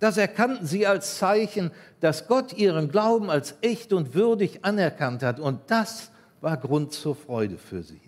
das 0.00 0.16
erkannten 0.16 0.66
sie 0.66 0.86
als 0.86 1.18
Zeichen, 1.18 1.70
dass 2.00 2.28
Gott 2.28 2.52
ihren 2.52 2.90
Glauben 2.90 3.30
als 3.30 3.54
echt 3.62 3.92
und 3.92 4.14
würdig 4.14 4.60
anerkannt 4.64 5.22
hat. 5.22 5.40
Und 5.40 5.60
das 5.68 6.10
war 6.40 6.56
Grund 6.56 6.92
zur 6.92 7.16
Freude 7.16 7.58
für 7.58 7.82
sie. 7.82 8.00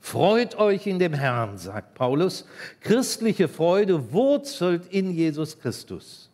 Freut 0.00 0.56
euch 0.56 0.86
in 0.86 0.98
dem 0.98 1.12
Herrn, 1.12 1.58
sagt 1.58 1.94
Paulus. 1.94 2.46
Christliche 2.80 3.48
Freude 3.48 4.12
wurzelt 4.12 4.86
in 4.90 5.12
Jesus 5.12 5.58
Christus. 5.58 6.30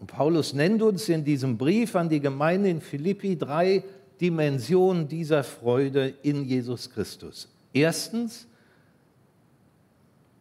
Und 0.00 0.06
Paulus 0.06 0.52
nennt 0.54 0.80
uns 0.80 1.08
in 1.08 1.24
diesem 1.24 1.58
Brief 1.58 1.96
an 1.96 2.08
die 2.08 2.20
Gemeinde 2.20 2.70
in 2.70 2.80
Philippi 2.80 3.36
drei 3.36 3.82
Dimensionen 4.20 5.08
dieser 5.08 5.42
Freude 5.42 6.14
in 6.22 6.44
Jesus 6.44 6.88
Christus. 6.88 7.48
Erstens, 7.72 8.46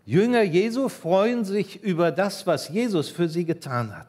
Jünger 0.07 0.43
Jesu 0.43 0.87
freuen 0.87 1.43
sich 1.43 1.83
über 1.83 2.11
das, 2.11 2.47
was 2.47 2.69
Jesus 2.69 3.09
für 3.09 3.27
sie 3.27 3.43
getan 3.43 3.93
hat. 3.93 4.07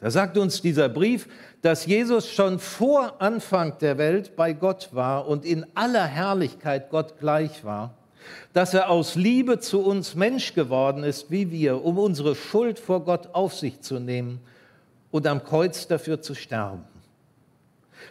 Da 0.00 0.10
sagt 0.10 0.38
uns 0.38 0.62
dieser 0.62 0.88
Brief, 0.88 1.28
dass 1.60 1.84
Jesus 1.84 2.26
schon 2.26 2.58
vor 2.58 3.20
Anfang 3.20 3.76
der 3.80 3.98
Welt 3.98 4.34
bei 4.34 4.54
Gott 4.54 4.88
war 4.92 5.28
und 5.28 5.44
in 5.44 5.66
aller 5.74 6.06
Herrlichkeit 6.06 6.88
Gott 6.88 7.18
gleich 7.20 7.64
war, 7.64 7.92
dass 8.54 8.72
er 8.72 8.88
aus 8.88 9.14
Liebe 9.14 9.58
zu 9.58 9.84
uns 9.84 10.14
Mensch 10.14 10.54
geworden 10.54 11.04
ist 11.04 11.30
wie 11.30 11.50
wir, 11.50 11.84
um 11.84 11.98
unsere 11.98 12.34
Schuld 12.34 12.78
vor 12.78 13.04
Gott 13.04 13.34
auf 13.34 13.52
sich 13.52 13.82
zu 13.82 14.00
nehmen 14.00 14.40
und 15.10 15.26
am 15.26 15.44
Kreuz 15.44 15.86
dafür 15.86 16.22
zu 16.22 16.34
sterben. 16.34 16.84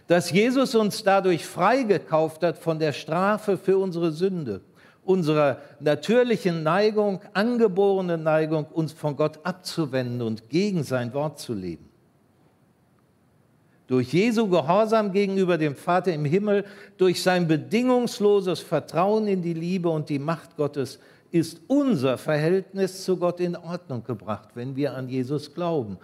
Dass 0.06 0.30
Jesus 0.30 0.76
uns 0.76 1.02
dadurch 1.02 1.48
freigekauft 1.48 2.44
hat 2.44 2.60
von 2.60 2.78
der 2.78 2.94
Strafe 2.94 3.58
für 3.58 3.80
unsere 3.80 4.12
Sünde 4.12 4.62
unserer 5.08 5.58
natürlichen 5.80 6.64
Neigung, 6.64 7.22
angeborene 7.34 8.18
Neigung, 8.18 8.66
uns 8.66 8.94
von 8.94 9.16
Gott 9.16 9.40
abzuwenden 9.44 10.22
und 10.22 10.50
gegen 10.50 10.84
sein 10.84 11.14
Wort 11.14 11.40
zu 11.40 11.54
leben. 11.54 11.88
Durch 13.88 14.12
Jesu 14.12 14.50
Gehorsam 14.50 15.14
gegenüber 15.14 15.58
dem 15.58 15.76
Vater 15.76 16.14
im 16.14 16.26
Himmel, 16.26 16.66
durch 16.98 17.24
sein 17.24 17.48
bedingungsloses 17.48 18.60
Vertrauen 18.60 19.28
in 19.28 19.42
die 19.42 19.54
Liebe 19.54 19.90
und 19.90 20.10
die 20.10 20.20
Macht 20.20 20.58
Gottes 20.58 21.00
ist 21.32 21.62
unser 21.68 22.18
Verhältnis 22.18 23.06
zu 23.06 23.18
Gott 23.18 23.40
in 23.40 23.56
Ordnung 23.56 24.04
gebracht, 24.04 24.50
wenn 24.56 24.76
wir 24.76 24.94
an 24.94 25.08
Jesus 25.08 25.54
glauben. 25.54 25.98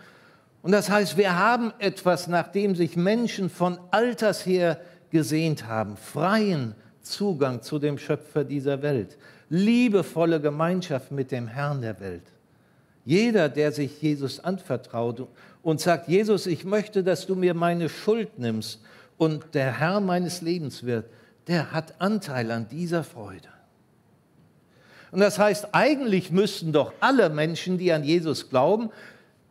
Und 0.62 0.72
das 0.72 0.89
heißt, 0.89 1.17
wir 1.17 1.38
haben 1.38 1.74
etwas, 1.79 2.27
nach 2.27 2.48
dem 2.48 2.75
sich 2.75 2.95
Menschen 2.95 3.50
von 3.50 3.77
alters 3.91 4.45
her 4.45 4.79
gesehnt 5.12 5.67
haben, 5.67 5.98
freien, 5.98 6.74
Zugang 7.03 7.62
zu 7.62 7.79
dem 7.79 7.98
Schöpfer 7.98 8.43
dieser 8.43 8.81
Welt, 8.81 9.17
liebevolle 9.50 10.41
Gemeinschaft 10.41 11.12
mit 11.12 11.31
dem 11.31 11.48
Herrn 11.48 11.81
der 11.81 12.00
Welt. 12.00 12.24
Jeder, 13.05 13.50
der 13.50 13.72
sich 13.72 14.01
Jesus 14.01 14.39
anvertraut 14.39 15.27
und 15.62 15.81
sagt, 15.81 16.07
Jesus, 16.07 16.48
ich 16.48 16.63
möchte, 16.63 17.03
dass 17.03 17.27
du 17.27 17.36
mir 17.36 17.53
meine 17.53 17.89
Schuld 17.89 18.39
nimmst 18.39 18.81
und 19.17 19.53
der 19.53 19.79
Herr 19.79 20.00
meines 20.00 20.41
Lebens 20.41 20.83
wird, 20.83 21.05
der 21.48 21.72
hat 21.72 22.00
Anteil 22.00 22.50
an 22.51 22.67
dieser 22.69 23.03
Freude. 23.03 23.50
Und 25.12 25.19
das 25.19 25.38
heißt, 25.38 25.69
eigentlich 25.74 26.31
müssten 26.31 26.72
doch 26.72 26.93
alle 27.00 27.29
Menschen, 27.29 27.77
die 27.77 27.91
an 27.91 28.03
Jesus 28.03 28.50
glauben, 28.50 28.89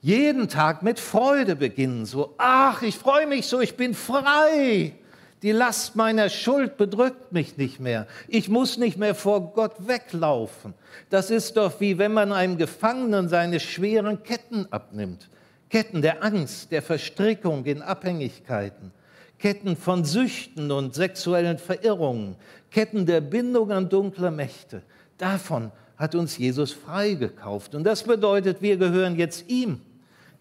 jeden 0.00 0.48
Tag 0.48 0.82
mit 0.82 0.98
Freude 0.98 1.54
beginnen. 1.54 2.06
So, 2.06 2.34
ach, 2.36 2.82
ich 2.82 2.96
freue 2.96 3.28
mich 3.28 3.46
so, 3.46 3.60
ich 3.60 3.76
bin 3.76 3.94
frei. 3.94 4.94
Die 5.42 5.50
Last 5.50 5.96
meiner 5.96 6.28
Schuld 6.28 6.76
bedrückt 6.76 7.32
mich 7.32 7.56
nicht 7.56 7.80
mehr. 7.80 8.06
Ich 8.28 8.48
muss 8.48 8.78
nicht 8.78 8.96
mehr 8.96 9.16
vor 9.16 9.52
Gott 9.54 9.88
weglaufen. 9.88 10.72
Das 11.10 11.30
ist 11.30 11.56
doch 11.56 11.80
wie 11.80 11.98
wenn 11.98 12.12
man 12.12 12.32
einem 12.32 12.56
Gefangenen 12.56 13.28
seine 13.28 13.58
schweren 13.58 14.22
Ketten 14.22 14.66
abnimmt. 14.70 15.28
Ketten 15.68 16.00
der 16.00 16.22
Angst, 16.22 16.70
der 16.70 16.82
Verstrickung 16.82 17.64
in 17.64 17.82
Abhängigkeiten, 17.82 18.92
Ketten 19.38 19.76
von 19.76 20.04
Süchten 20.04 20.70
und 20.70 20.94
sexuellen 20.94 21.58
Verirrungen, 21.58 22.36
Ketten 22.70 23.04
der 23.06 23.20
Bindung 23.20 23.72
an 23.72 23.88
dunkle 23.88 24.30
Mächte. 24.30 24.82
Davon 25.18 25.72
hat 25.96 26.14
uns 26.14 26.38
Jesus 26.38 26.72
freigekauft. 26.72 27.74
Und 27.74 27.82
das 27.84 28.04
bedeutet, 28.04 28.62
wir 28.62 28.76
gehören 28.76 29.16
jetzt 29.16 29.48
ihm. 29.48 29.80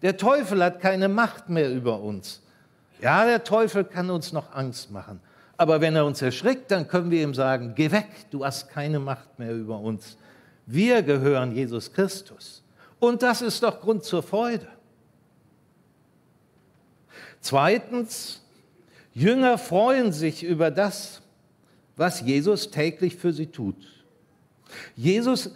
Der 0.02 0.16
Teufel 0.16 0.62
hat 0.62 0.80
keine 0.80 1.08
Macht 1.08 1.48
mehr 1.48 1.72
über 1.72 2.00
uns. 2.00 2.42
Ja, 3.02 3.26
der 3.26 3.42
Teufel 3.42 3.84
kann 3.84 4.10
uns 4.10 4.32
noch 4.32 4.54
Angst 4.54 4.92
machen. 4.92 5.20
Aber 5.56 5.80
wenn 5.80 5.96
er 5.96 6.06
uns 6.06 6.22
erschrickt, 6.22 6.70
dann 6.70 6.86
können 6.86 7.10
wir 7.10 7.22
ihm 7.22 7.34
sagen, 7.34 7.74
geh 7.74 7.90
weg, 7.90 8.06
du 8.30 8.44
hast 8.44 8.70
keine 8.70 9.00
Macht 9.00 9.38
mehr 9.38 9.54
über 9.54 9.78
uns. 9.78 10.16
Wir 10.66 11.02
gehören 11.02 11.52
Jesus 11.54 11.92
Christus. 11.92 12.62
Und 13.00 13.22
das 13.22 13.42
ist 13.42 13.62
doch 13.62 13.80
Grund 13.80 14.04
zur 14.04 14.22
Freude. 14.22 14.68
Zweitens, 17.40 18.40
Jünger 19.12 19.58
freuen 19.58 20.12
sich 20.12 20.44
über 20.44 20.70
das, 20.70 21.22
was 21.96 22.20
Jesus 22.20 22.70
täglich 22.70 23.16
für 23.16 23.32
sie 23.32 23.48
tut. 23.48 23.76
Jesus 24.94 25.50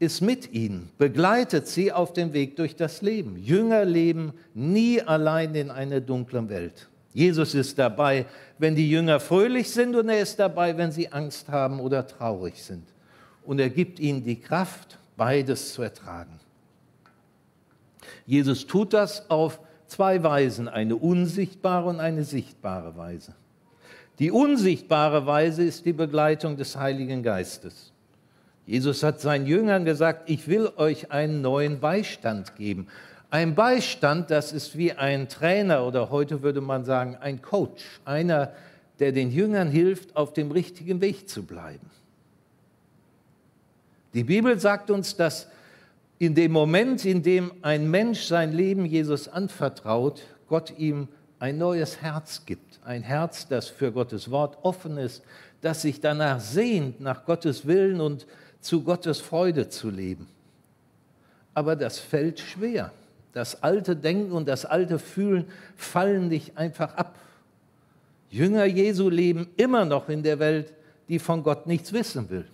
ist 0.00 0.22
mit 0.22 0.52
ihnen, 0.52 0.88
begleitet 0.96 1.68
sie 1.68 1.92
auf 1.92 2.14
dem 2.14 2.32
Weg 2.32 2.56
durch 2.56 2.74
das 2.74 3.02
Leben. 3.02 3.36
Jünger 3.36 3.84
leben 3.84 4.32
nie 4.54 5.00
allein 5.00 5.54
in 5.54 5.70
einer 5.70 6.00
dunklen 6.00 6.48
Welt. 6.48 6.88
Jesus 7.12 7.54
ist 7.54 7.78
dabei, 7.78 8.24
wenn 8.58 8.74
die 8.74 8.90
Jünger 8.90 9.20
fröhlich 9.20 9.70
sind 9.70 9.94
und 9.94 10.08
er 10.08 10.22
ist 10.22 10.38
dabei, 10.38 10.76
wenn 10.78 10.90
sie 10.90 11.12
Angst 11.12 11.48
haben 11.48 11.80
oder 11.80 12.06
traurig 12.06 12.62
sind. 12.62 12.84
Und 13.44 13.60
er 13.60 13.68
gibt 13.68 14.00
ihnen 14.00 14.24
die 14.24 14.40
Kraft, 14.40 14.98
beides 15.16 15.74
zu 15.74 15.82
ertragen. 15.82 16.40
Jesus 18.24 18.66
tut 18.66 18.94
das 18.94 19.28
auf 19.28 19.60
zwei 19.86 20.22
Weisen, 20.22 20.66
eine 20.68 20.96
unsichtbare 20.96 21.90
und 21.90 22.00
eine 22.00 22.24
sichtbare 22.24 22.96
Weise. 22.96 23.34
Die 24.18 24.30
unsichtbare 24.30 25.26
Weise 25.26 25.64
ist 25.64 25.84
die 25.84 25.92
Begleitung 25.92 26.56
des 26.56 26.76
Heiligen 26.76 27.22
Geistes. 27.22 27.89
Jesus 28.70 29.02
hat 29.02 29.20
seinen 29.20 29.46
Jüngern 29.46 29.84
gesagt, 29.84 30.30
ich 30.30 30.46
will 30.46 30.70
euch 30.76 31.10
einen 31.10 31.42
neuen 31.42 31.80
Beistand 31.80 32.54
geben. 32.54 32.86
Ein 33.28 33.56
Beistand, 33.56 34.30
das 34.30 34.52
ist 34.52 34.78
wie 34.78 34.92
ein 34.92 35.28
Trainer 35.28 35.84
oder 35.84 36.10
heute 36.10 36.42
würde 36.42 36.60
man 36.60 36.84
sagen 36.84 37.16
ein 37.20 37.42
Coach, 37.42 37.82
einer, 38.04 38.52
der 39.00 39.10
den 39.10 39.32
Jüngern 39.32 39.72
hilft, 39.72 40.14
auf 40.14 40.34
dem 40.34 40.52
richtigen 40.52 41.00
Weg 41.00 41.28
zu 41.28 41.42
bleiben. 41.42 41.90
Die 44.14 44.22
Bibel 44.22 44.56
sagt 44.60 44.92
uns, 44.92 45.16
dass 45.16 45.48
in 46.20 46.36
dem 46.36 46.52
Moment, 46.52 47.04
in 47.04 47.24
dem 47.24 47.50
ein 47.62 47.90
Mensch 47.90 48.22
sein 48.22 48.52
Leben 48.52 48.86
Jesus 48.86 49.26
anvertraut, 49.26 50.22
Gott 50.46 50.78
ihm 50.78 51.08
ein 51.40 51.58
neues 51.58 52.02
Herz 52.02 52.46
gibt. 52.46 52.78
Ein 52.84 53.02
Herz, 53.02 53.48
das 53.48 53.66
für 53.66 53.90
Gottes 53.90 54.30
Wort 54.30 54.58
offen 54.62 54.96
ist, 54.96 55.24
das 55.60 55.82
sich 55.82 56.00
danach 56.00 56.38
sehnt, 56.38 57.00
nach 57.00 57.24
Gottes 57.24 57.66
Willen 57.66 58.00
und 58.00 58.28
zu 58.60 58.82
Gottes 58.82 59.20
Freude 59.20 59.68
zu 59.68 59.90
leben. 59.90 60.26
Aber 61.54 61.76
das 61.76 61.98
fällt 61.98 62.40
schwer. 62.40 62.92
Das 63.32 63.62
alte 63.62 63.96
Denken 63.96 64.32
und 64.32 64.48
das 64.48 64.64
alte 64.64 64.98
Fühlen 64.98 65.46
fallen 65.76 66.28
nicht 66.28 66.56
einfach 66.56 66.94
ab. 66.94 67.18
Jünger 68.30 68.64
Jesu 68.64 69.08
leben 69.08 69.48
immer 69.56 69.84
noch 69.84 70.08
in 70.08 70.22
der 70.22 70.38
Welt, 70.38 70.72
die 71.08 71.18
von 71.18 71.42
Gott 71.42 71.66
nichts 71.66 71.92
wissen 71.92 72.30
will 72.30 72.46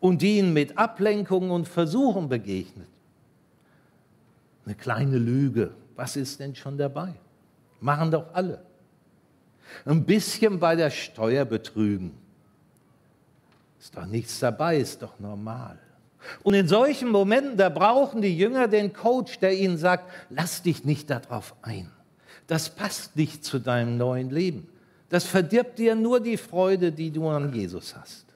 und 0.00 0.22
die 0.22 0.38
ihnen 0.38 0.52
mit 0.52 0.78
Ablenkungen 0.78 1.50
und 1.50 1.68
Versuchen 1.68 2.28
begegnet. 2.28 2.88
Eine 4.64 4.74
kleine 4.74 5.18
Lüge, 5.18 5.72
was 5.96 6.16
ist 6.16 6.40
denn 6.40 6.54
schon 6.54 6.78
dabei? 6.78 7.14
Machen 7.80 8.10
doch 8.10 8.32
alle. 8.32 8.62
Ein 9.84 10.04
bisschen 10.04 10.58
bei 10.58 10.74
der 10.74 10.90
Steuer 10.90 11.44
betrügen. 11.44 12.12
Ist 13.80 13.96
doch 13.96 14.06
nichts 14.06 14.38
dabei, 14.38 14.76
ist 14.76 15.00
doch 15.00 15.18
normal. 15.18 15.78
Und 16.42 16.52
in 16.52 16.68
solchen 16.68 17.08
Momenten, 17.08 17.56
da 17.56 17.70
brauchen 17.70 18.20
die 18.20 18.36
Jünger 18.36 18.68
den 18.68 18.92
Coach, 18.92 19.38
der 19.38 19.56
ihnen 19.56 19.78
sagt, 19.78 20.10
lass 20.28 20.62
dich 20.62 20.84
nicht 20.84 21.08
darauf 21.08 21.54
ein. 21.62 21.90
Das 22.46 22.68
passt 22.68 23.16
nicht 23.16 23.42
zu 23.42 23.58
deinem 23.58 23.96
neuen 23.96 24.28
Leben. 24.28 24.68
Das 25.08 25.24
verdirbt 25.24 25.78
dir 25.78 25.94
nur 25.94 26.20
die 26.20 26.36
Freude, 26.36 26.92
die 26.92 27.10
du 27.10 27.26
an 27.26 27.54
Jesus 27.54 27.96
hast. 27.96 28.26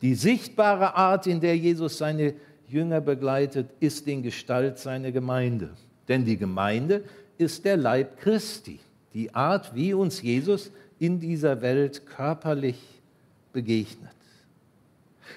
Die 0.00 0.14
sichtbare 0.14 0.94
Art, 0.94 1.26
in 1.26 1.40
der 1.40 1.56
Jesus 1.56 1.98
seine 1.98 2.34
Jünger 2.68 3.00
begleitet, 3.00 3.70
ist 3.80 4.06
in 4.06 4.22
Gestalt 4.22 4.78
seiner 4.78 5.10
Gemeinde. 5.10 5.70
Denn 6.08 6.24
die 6.24 6.36
Gemeinde 6.36 7.02
ist 7.36 7.64
der 7.64 7.76
Leib 7.76 8.18
Christi, 8.20 8.78
die 9.12 9.34
Art, 9.34 9.74
wie 9.74 9.92
uns 9.92 10.22
Jesus 10.22 10.70
in 10.98 11.18
dieser 11.18 11.60
Welt 11.62 12.06
körperlich 12.06 12.99
begegnet. 13.52 14.10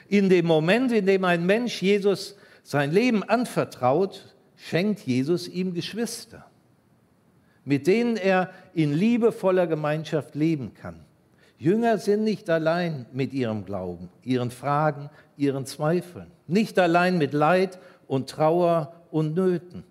In 0.08 0.30
dem 0.30 0.45
Moment, 0.45 0.91
in 0.91 1.06
dem 1.06 1.23
ein 1.26 1.45
Mensch 1.45 1.82
Jesus 1.82 2.36
sein 2.63 2.91
Leben 2.91 3.23
anvertraut, 3.23 4.34
schenkt 4.56 5.02
Jesus 5.02 5.47
ihm 5.47 5.73
Geschwister, 5.73 6.45
mit 7.65 7.88
denen 7.88 8.17
er 8.17 8.52
in 8.73 8.93
liebevoller 8.93 9.67
Gemeinschaft 9.67 10.36
leben 10.36 10.73
kann. 10.73 11.06
Jünger 11.58 11.97
sind 11.97 12.23
nicht 12.23 12.49
allein 12.49 13.06
mit 13.13 13.34
ihrem 13.34 13.65
Glauben, 13.65 14.10
ihren 14.23 14.52
Fragen, 14.52 15.10
ihren 15.38 15.65
Zweifeln, 15.65 16.28
nicht 16.47 16.78
allein 16.78 17.17
mit 17.17 17.34
Leid 17.34 17.80
und 18.08 18.30
Trauer 18.30 18.93
und 19.12 19.36
Nöten. 19.36 19.84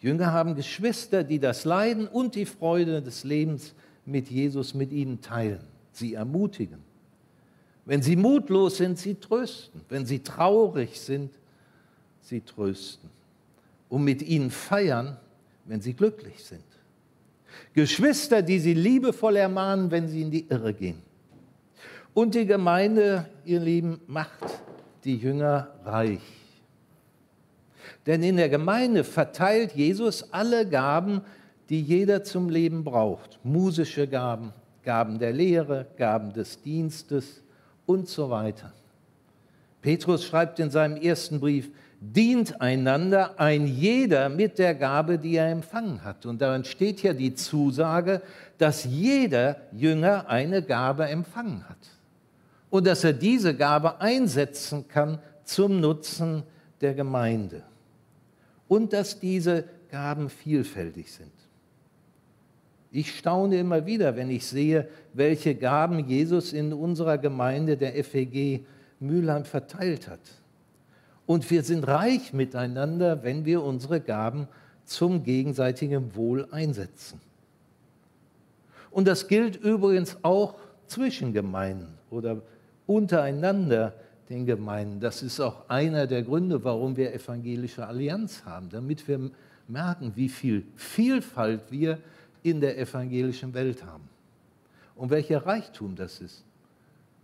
Jünger 0.00 0.32
haben 0.32 0.56
Geschwister, 0.56 1.22
die 1.22 1.38
das 1.38 1.64
Leiden 1.64 2.08
und 2.08 2.34
die 2.34 2.46
Freude 2.46 3.02
des 3.02 3.24
Lebens 3.24 3.74
mit 4.04 4.28
Jesus 4.28 4.74
mit 4.74 4.92
ihnen 4.92 5.20
teilen, 5.20 5.66
sie 5.92 6.14
ermutigen. 6.14 6.80
Wenn 7.84 8.02
sie 8.02 8.16
mutlos 8.16 8.76
sind, 8.76 8.98
sie 8.98 9.14
trösten. 9.14 9.80
Wenn 9.88 10.06
sie 10.06 10.20
traurig 10.20 11.00
sind, 11.00 11.32
sie 12.20 12.40
trösten. 12.40 13.10
Und 13.88 14.04
mit 14.04 14.22
ihnen 14.22 14.50
feiern, 14.50 15.16
wenn 15.64 15.80
sie 15.80 15.94
glücklich 15.94 16.42
sind. 16.44 16.64
Geschwister, 17.74 18.42
die 18.42 18.58
sie 18.58 18.74
liebevoll 18.74 19.36
ermahnen, 19.36 19.90
wenn 19.90 20.08
sie 20.08 20.22
in 20.22 20.30
die 20.30 20.46
Irre 20.48 20.72
gehen. 20.72 21.02
Und 22.14 22.34
die 22.34 22.46
Gemeinde, 22.46 23.28
ihr 23.44 23.60
Lieben, 23.60 24.00
macht 24.06 24.62
die 25.04 25.16
Jünger 25.16 25.68
reich. 25.84 26.20
Denn 28.06 28.22
in 28.22 28.36
der 28.36 28.48
Gemeinde 28.48 29.04
verteilt 29.04 29.72
Jesus 29.72 30.32
alle 30.32 30.68
Gaben, 30.68 31.22
die 31.68 31.80
jeder 31.80 32.22
zum 32.22 32.48
Leben 32.48 32.84
braucht. 32.84 33.38
Musische 33.44 34.06
Gaben, 34.06 34.52
Gaben 34.84 35.18
der 35.18 35.32
Lehre, 35.32 35.86
Gaben 35.96 36.32
des 36.32 36.60
Dienstes 36.62 37.42
und 37.86 38.08
so 38.08 38.30
weiter. 38.30 38.72
Petrus 39.80 40.24
schreibt 40.24 40.58
in 40.60 40.70
seinem 40.70 40.96
ersten 40.96 41.40
Brief, 41.40 41.70
dient 42.00 42.60
einander 42.60 43.38
ein 43.38 43.66
jeder 43.66 44.28
mit 44.28 44.58
der 44.58 44.74
Gabe, 44.74 45.18
die 45.18 45.36
er 45.36 45.50
empfangen 45.50 46.02
hat. 46.02 46.26
Und 46.26 46.40
darin 46.40 46.64
steht 46.64 47.02
ja 47.02 47.12
die 47.12 47.34
Zusage, 47.34 48.22
dass 48.58 48.84
jeder 48.84 49.56
Jünger 49.72 50.28
eine 50.28 50.62
Gabe 50.62 51.06
empfangen 51.06 51.68
hat. 51.68 51.78
Und 52.70 52.86
dass 52.86 53.04
er 53.04 53.12
diese 53.12 53.54
Gabe 53.54 54.00
einsetzen 54.00 54.88
kann 54.88 55.18
zum 55.44 55.80
Nutzen 55.80 56.42
der 56.80 56.94
Gemeinde. 56.94 57.62
Und 58.66 58.92
dass 58.92 59.20
diese 59.20 59.64
Gaben 59.90 60.30
vielfältig 60.30 61.12
sind. 61.12 61.41
Ich 62.94 63.16
staune 63.18 63.58
immer 63.58 63.86
wieder, 63.86 64.16
wenn 64.16 64.30
ich 64.30 64.46
sehe, 64.46 64.86
welche 65.14 65.54
Gaben 65.54 66.06
Jesus 66.06 66.52
in 66.52 66.74
unserer 66.74 67.16
Gemeinde 67.16 67.78
der 67.78 67.92
FEG 68.04 68.66
Mülheim 69.00 69.46
verteilt 69.46 70.08
hat. 70.08 70.20
Und 71.24 71.50
wir 71.50 71.62
sind 71.62 71.86
reich 71.88 72.34
miteinander, 72.34 73.22
wenn 73.22 73.46
wir 73.46 73.62
unsere 73.62 74.00
Gaben 74.00 74.46
zum 74.84 75.24
gegenseitigen 75.24 76.14
Wohl 76.14 76.46
einsetzen. 76.50 77.18
Und 78.90 79.08
das 79.08 79.26
gilt 79.26 79.56
übrigens 79.56 80.18
auch 80.20 80.56
zwischen 80.86 81.32
Gemeinden 81.32 81.94
oder 82.10 82.42
untereinander 82.86 83.94
den 84.28 84.44
Gemeinden. 84.44 85.00
Das 85.00 85.22
ist 85.22 85.40
auch 85.40 85.68
einer 85.70 86.06
der 86.06 86.22
Gründe, 86.22 86.62
warum 86.62 86.96
wir 86.98 87.14
evangelische 87.14 87.86
Allianz 87.86 88.44
haben, 88.44 88.68
damit 88.68 89.08
wir 89.08 89.30
merken, 89.66 90.12
wie 90.14 90.28
viel 90.28 90.66
Vielfalt 90.76 91.62
wir 91.70 91.98
in 92.42 92.60
der 92.60 92.78
evangelischen 92.78 93.54
Welt 93.54 93.84
haben 93.84 94.08
und 94.94 95.10
welcher 95.10 95.46
Reichtum 95.46 95.94
das 95.94 96.20
ist. 96.20 96.44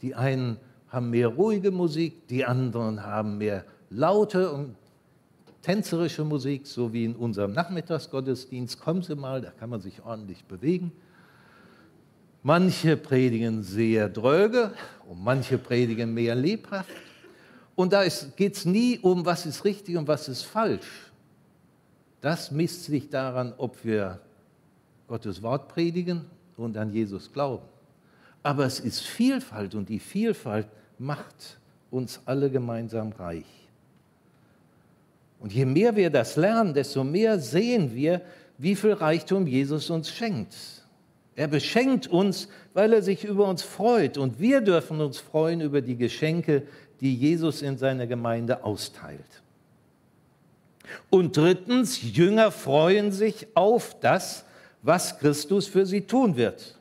Die 0.02 0.14
einen 0.14 0.58
haben 0.88 1.10
mehr 1.10 1.28
ruhige 1.28 1.70
Musik, 1.70 2.26
die 2.28 2.44
anderen 2.44 3.04
haben 3.04 3.38
mehr 3.38 3.64
laute 3.90 4.50
und 4.50 4.76
tänzerische 5.62 6.24
Musik, 6.24 6.66
so 6.66 6.92
wie 6.92 7.04
in 7.04 7.16
unserem 7.16 7.52
Nachmittagsgottesdienst. 7.52 8.80
Kommen 8.80 9.02
Sie 9.02 9.14
mal, 9.14 9.40
da 9.40 9.50
kann 9.50 9.70
man 9.70 9.80
sich 9.80 10.02
ordentlich 10.04 10.44
bewegen. 10.44 10.92
Manche 12.42 12.96
predigen 12.96 13.62
sehr 13.62 14.08
dröge 14.08 14.72
und 15.08 15.22
manche 15.22 15.58
predigen 15.58 16.14
mehr 16.14 16.34
lebhaft. 16.34 16.90
Und 17.74 17.92
da 17.92 18.04
geht 18.36 18.56
es 18.56 18.64
nie 18.64 18.98
um, 19.00 19.26
was 19.26 19.46
ist 19.46 19.64
richtig 19.64 19.96
und 19.96 20.08
was 20.08 20.28
ist 20.28 20.42
falsch. 20.42 21.12
Das 22.20 22.50
misst 22.50 22.84
sich 22.84 23.10
daran, 23.10 23.52
ob 23.56 23.84
wir 23.84 24.20
Gottes 25.08 25.42
Wort 25.42 25.68
predigen 25.68 26.26
und 26.56 26.76
an 26.76 26.92
Jesus 26.92 27.32
glauben. 27.32 27.64
Aber 28.42 28.64
es 28.64 28.78
ist 28.78 29.00
Vielfalt 29.00 29.74
und 29.74 29.88
die 29.88 29.98
Vielfalt 29.98 30.68
macht 30.98 31.58
uns 31.90 32.20
alle 32.26 32.50
gemeinsam 32.50 33.12
reich. 33.12 33.46
Und 35.40 35.52
je 35.52 35.64
mehr 35.64 35.94
wir 35.96 36.10
das 36.10 36.36
lernen, 36.36 36.74
desto 36.74 37.04
mehr 37.04 37.38
sehen 37.38 37.94
wir, 37.94 38.20
wie 38.58 38.74
viel 38.74 38.92
Reichtum 38.92 39.46
Jesus 39.46 39.88
uns 39.88 40.10
schenkt. 40.10 40.54
Er 41.36 41.46
beschenkt 41.46 42.08
uns, 42.08 42.48
weil 42.74 42.92
er 42.92 43.02
sich 43.02 43.24
über 43.24 43.46
uns 43.46 43.62
freut. 43.62 44.18
Und 44.18 44.40
wir 44.40 44.60
dürfen 44.60 45.00
uns 45.00 45.18
freuen 45.18 45.60
über 45.60 45.80
die 45.80 45.96
Geschenke, 45.96 46.64
die 47.00 47.14
Jesus 47.14 47.62
in 47.62 47.78
seiner 47.78 48.08
Gemeinde 48.08 48.64
austeilt. 48.64 49.42
Und 51.10 51.36
drittens, 51.36 52.02
Jünger 52.02 52.50
freuen 52.50 53.12
sich 53.12 53.46
auf 53.54 53.96
das, 54.00 54.44
was 54.82 55.18
Christus 55.18 55.66
für 55.66 55.86
sie 55.86 56.02
tun 56.02 56.36
wird. 56.36 56.78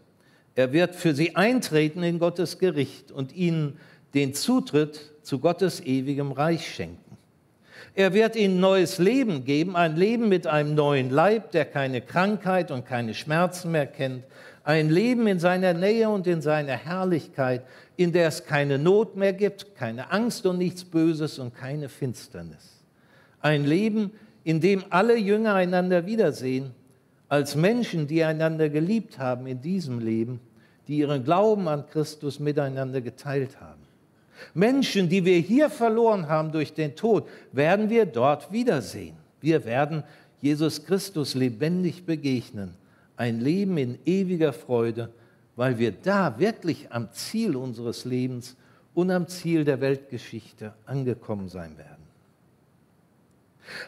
Er 0.55 0.73
wird 0.73 0.95
für 0.95 1.13
sie 1.13 1.35
eintreten 1.35 2.03
in 2.03 2.19
Gottes 2.19 2.57
Gericht 2.57 3.11
und 3.11 3.35
ihnen 3.35 3.77
den 4.13 4.33
Zutritt 4.33 5.11
zu 5.21 5.39
Gottes 5.39 5.81
ewigem 5.81 6.31
Reich 6.31 6.73
schenken. 6.73 7.17
Er 7.93 8.13
wird 8.13 8.35
ihnen 8.35 8.59
neues 8.59 8.99
Leben 8.99 9.43
geben, 9.43 9.75
ein 9.75 9.95
Leben 9.95 10.29
mit 10.29 10.45
einem 10.47 10.75
neuen 10.75 11.09
Leib, 11.09 11.51
der 11.51 11.65
keine 11.65 12.01
Krankheit 12.01 12.71
und 12.71 12.85
keine 12.85 13.13
Schmerzen 13.13 13.71
mehr 13.71 13.87
kennt, 13.87 14.23
ein 14.63 14.89
Leben 14.89 15.27
in 15.27 15.39
seiner 15.39 15.73
Nähe 15.73 16.09
und 16.09 16.27
in 16.27 16.41
seiner 16.41 16.73
Herrlichkeit, 16.73 17.63
in 17.95 18.11
der 18.11 18.27
es 18.27 18.43
keine 18.43 18.77
Not 18.77 19.15
mehr 19.15 19.33
gibt, 19.33 19.75
keine 19.75 20.11
Angst 20.11 20.45
und 20.45 20.57
nichts 20.57 20.83
Böses 20.83 21.39
und 21.39 21.55
keine 21.55 21.89
Finsternis. 21.89 22.83
Ein 23.39 23.65
Leben, 23.65 24.11
in 24.43 24.59
dem 24.59 24.83
alle 24.89 25.17
Jünger 25.17 25.55
einander 25.55 26.05
wiedersehen, 26.05 26.71
als 27.29 27.55
Menschen, 27.55 28.07
die 28.07 28.23
einander 28.23 28.69
geliebt 28.69 29.19
haben 29.19 29.47
in 29.47 29.61
diesem 29.61 29.99
Leben, 29.99 30.39
die 30.87 30.99
ihren 30.99 31.23
Glauben 31.23 31.67
an 31.67 31.85
Christus 31.87 32.39
miteinander 32.39 33.01
geteilt 33.01 33.59
haben. 33.59 33.81
Menschen, 34.53 35.09
die 35.09 35.25
wir 35.25 35.39
hier 35.39 35.69
verloren 35.69 36.29
haben 36.29 36.51
durch 36.51 36.73
den 36.73 36.95
Tod, 36.95 37.27
werden 37.51 37.89
wir 37.89 38.05
dort 38.05 38.51
wiedersehen. 38.51 39.15
Wir 39.41 39.65
werden 39.65 40.03
Jesus 40.41 40.85
Christus 40.85 41.35
lebendig 41.35 42.05
begegnen. 42.05 42.75
Ein 43.15 43.39
Leben 43.41 43.77
in 43.77 43.97
ewiger 44.05 44.53
Freude, 44.53 45.11
weil 45.55 45.79
wir 45.79 45.91
da 45.91 46.39
wirklich 46.39 46.91
am 46.91 47.11
Ziel 47.11 47.55
unseres 47.55 48.05
Lebens 48.05 48.55
und 48.93 49.09
am 49.11 49.27
Ziel 49.27 49.65
der 49.65 49.81
Weltgeschichte 49.81 50.73
angekommen 50.85 51.49
sein 51.49 51.77
werden. 51.77 52.03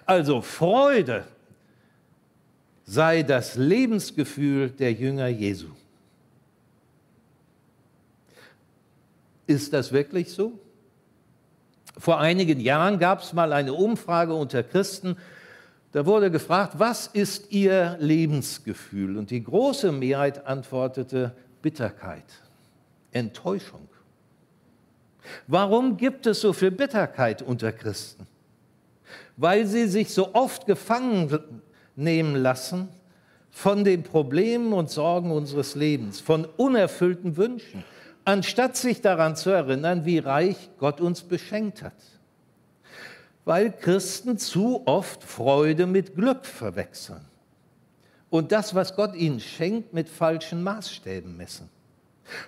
Also 0.06 0.42
Freude 0.42 1.26
sei 2.90 3.22
das 3.22 3.56
Lebensgefühl 3.56 4.72
der 4.72 4.92
Jünger 4.94 5.28
Jesu. 5.28 5.68
Ist 9.46 9.74
das 9.74 9.92
wirklich 9.92 10.32
so? 10.32 10.60
Vor 12.00 12.20
einigen 12.20 12.60
Jahren 12.60 12.98
gab 12.98 13.22
es 13.22 13.32
mal 13.32 13.54
eine 13.54 13.74
Umfrage 13.74 14.34
unter 14.34 14.64
Christen. 14.64 15.18
Da 15.92 16.08
wurde 16.08 16.32
gefragt, 16.32 16.80
was 16.80 17.06
ist 17.06 17.52
Ihr 17.52 17.96
Lebensgefühl? 18.00 19.18
Und 19.18 19.30
die 19.30 19.44
große 19.44 19.92
Mehrheit 19.92 20.48
antwortete 20.48 21.36
Bitterkeit, 21.62 22.26
Enttäuschung. 23.12 23.88
Warum 25.46 25.96
gibt 25.96 26.26
es 26.26 26.42
so 26.42 26.54
viel 26.54 26.72
Bitterkeit 26.72 27.44
unter 27.44 27.72
Christen? 27.72 28.26
Weil 29.38 29.68
sie 29.68 29.88
sich 29.88 30.12
so 30.12 30.34
oft 30.34 30.66
gefangen 30.66 31.62
nehmen 32.00 32.36
lassen 32.36 32.90
von 33.52 33.84
den 33.84 34.04
Problemen 34.04 34.74
und 34.74 34.90
Sorgen 34.90 35.32
unseres 35.32 35.76
Lebens, 35.76 36.20
von 36.20 36.46
unerfüllten 36.46 37.38
Wünschen, 37.38 37.84
anstatt 38.26 38.78
sich 38.78 39.02
daran 39.02 39.36
zu 39.36 39.50
erinnern, 39.50 40.06
wie 40.06 40.20
reich 40.20 40.70
Gott 40.80 41.02
uns 41.02 41.22
beschenkt 41.22 41.82
hat. 41.82 41.94
Weil 43.46 43.72
Christen 43.72 44.38
zu 44.38 44.84
oft 44.86 45.24
Freude 45.24 45.88
mit 45.88 46.16
Glück 46.16 46.46
verwechseln 46.46 47.26
und 48.30 48.52
das, 48.52 48.76
was 48.76 48.96
Gott 48.96 49.16
ihnen 49.16 49.40
schenkt, 49.40 49.94
mit 49.94 50.08
falschen 50.08 50.62
Maßstäben 50.64 51.36
messen. 51.36 51.70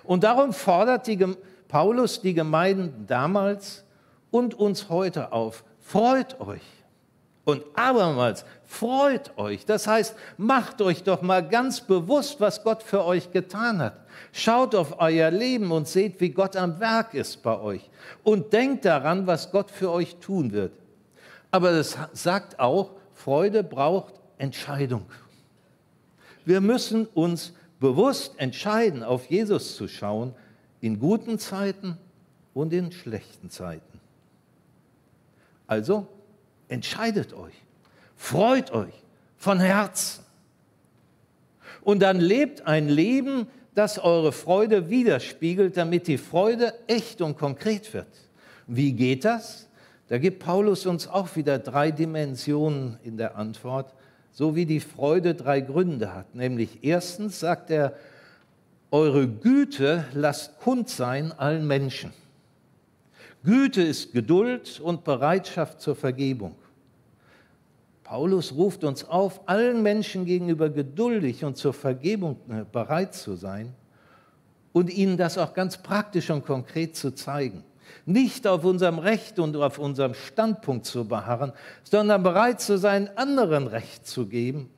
Und 0.04 0.22
darum 0.22 0.52
fordert 0.52 1.06
die, 1.08 1.18
Paulus 1.66 2.20
die 2.20 2.34
Gemeinden 2.34 3.06
damals 3.06 3.84
und 4.30 4.54
uns 4.54 4.88
heute 4.88 5.32
auf, 5.32 5.64
freut 5.80 6.40
euch. 6.40 6.62
Und 7.44 7.64
abermals, 7.74 8.44
freut 8.64 9.36
euch. 9.36 9.66
Das 9.66 9.86
heißt, 9.86 10.14
macht 10.36 10.80
euch 10.80 11.02
doch 11.02 11.22
mal 11.22 11.46
ganz 11.46 11.80
bewusst, 11.80 12.40
was 12.40 12.62
Gott 12.62 12.82
für 12.82 13.04
euch 13.04 13.32
getan 13.32 13.80
hat. 13.80 13.94
Schaut 14.30 14.74
auf 14.74 15.00
euer 15.00 15.30
Leben 15.30 15.72
und 15.72 15.88
seht, 15.88 16.20
wie 16.20 16.30
Gott 16.30 16.56
am 16.56 16.78
Werk 16.78 17.14
ist 17.14 17.42
bei 17.42 17.58
euch. 17.58 17.90
Und 18.22 18.52
denkt 18.52 18.84
daran, 18.84 19.26
was 19.26 19.50
Gott 19.50 19.70
für 19.70 19.90
euch 19.90 20.16
tun 20.16 20.52
wird. 20.52 20.72
Aber 21.50 21.72
das 21.72 21.98
sagt 22.12 22.60
auch, 22.60 22.92
Freude 23.14 23.64
braucht 23.64 24.14
Entscheidung. 24.38 25.06
Wir 26.44 26.60
müssen 26.60 27.06
uns 27.06 27.52
bewusst 27.80 28.38
entscheiden, 28.38 29.02
auf 29.02 29.26
Jesus 29.26 29.76
zu 29.76 29.88
schauen, 29.88 30.34
in 30.80 30.98
guten 30.98 31.38
Zeiten 31.38 31.98
und 32.54 32.72
in 32.72 32.92
schlechten 32.92 33.50
Zeiten. 33.50 34.00
Also 35.66 36.06
entscheidet 36.72 37.34
euch, 37.34 37.54
freut 38.16 38.72
euch 38.72 38.94
von 39.36 39.60
Herzen. 39.60 40.24
Und 41.82 42.00
dann 42.00 42.20
lebt 42.20 42.66
ein 42.66 42.88
Leben, 42.88 43.46
das 43.74 43.98
eure 43.98 44.32
Freude 44.32 44.88
widerspiegelt, 44.90 45.76
damit 45.76 46.06
die 46.06 46.18
Freude 46.18 46.74
echt 46.86 47.20
und 47.20 47.36
konkret 47.36 47.92
wird. 47.94 48.08
Wie 48.66 48.92
geht 48.92 49.24
das? 49.24 49.68
Da 50.08 50.18
gibt 50.18 50.40
Paulus 50.40 50.86
uns 50.86 51.08
auch 51.08 51.36
wieder 51.36 51.58
drei 51.58 51.90
Dimensionen 51.90 52.98
in 53.02 53.16
der 53.16 53.36
Antwort, 53.36 53.94
so 54.30 54.54
wie 54.54 54.66
die 54.66 54.80
Freude 54.80 55.34
drei 55.34 55.60
Gründe 55.60 56.14
hat. 56.14 56.34
Nämlich 56.34 56.84
erstens 56.84 57.40
sagt 57.40 57.70
er, 57.70 57.94
eure 58.90 59.26
Güte 59.26 60.04
lasst 60.12 60.58
kund 60.58 60.88
sein 60.88 61.32
allen 61.32 61.66
Menschen. 61.66 62.12
Güte 63.42 63.82
ist 63.82 64.12
Geduld 64.12 64.80
und 64.80 65.02
Bereitschaft 65.02 65.80
zur 65.80 65.96
Vergebung. 65.96 66.54
Paulus 68.04 68.52
ruft 68.52 68.84
uns 68.84 69.04
auf, 69.04 69.40
allen 69.46 69.82
Menschen 69.82 70.24
gegenüber 70.24 70.68
geduldig 70.70 71.44
und 71.44 71.56
zur 71.56 71.72
Vergebung 71.72 72.36
äh, 72.48 72.64
bereit 72.70 73.14
zu 73.14 73.36
sein 73.36 73.74
und 74.72 74.90
ihnen 74.90 75.16
das 75.16 75.38
auch 75.38 75.54
ganz 75.54 75.78
praktisch 75.78 76.30
und 76.30 76.44
konkret 76.44 76.96
zu 76.96 77.14
zeigen. 77.14 77.64
Nicht 78.06 78.46
auf 78.46 78.64
unserem 78.64 78.98
Recht 78.98 79.38
und 79.38 79.54
auf 79.56 79.78
unserem 79.78 80.14
Standpunkt 80.14 80.86
zu 80.86 81.06
beharren, 81.06 81.52
sondern 81.84 82.22
bereit 82.22 82.60
zu 82.60 82.78
sein, 82.78 83.10
anderen 83.16 83.66
Recht 83.66 84.06
zu 84.06 84.26
geben. 84.26 84.70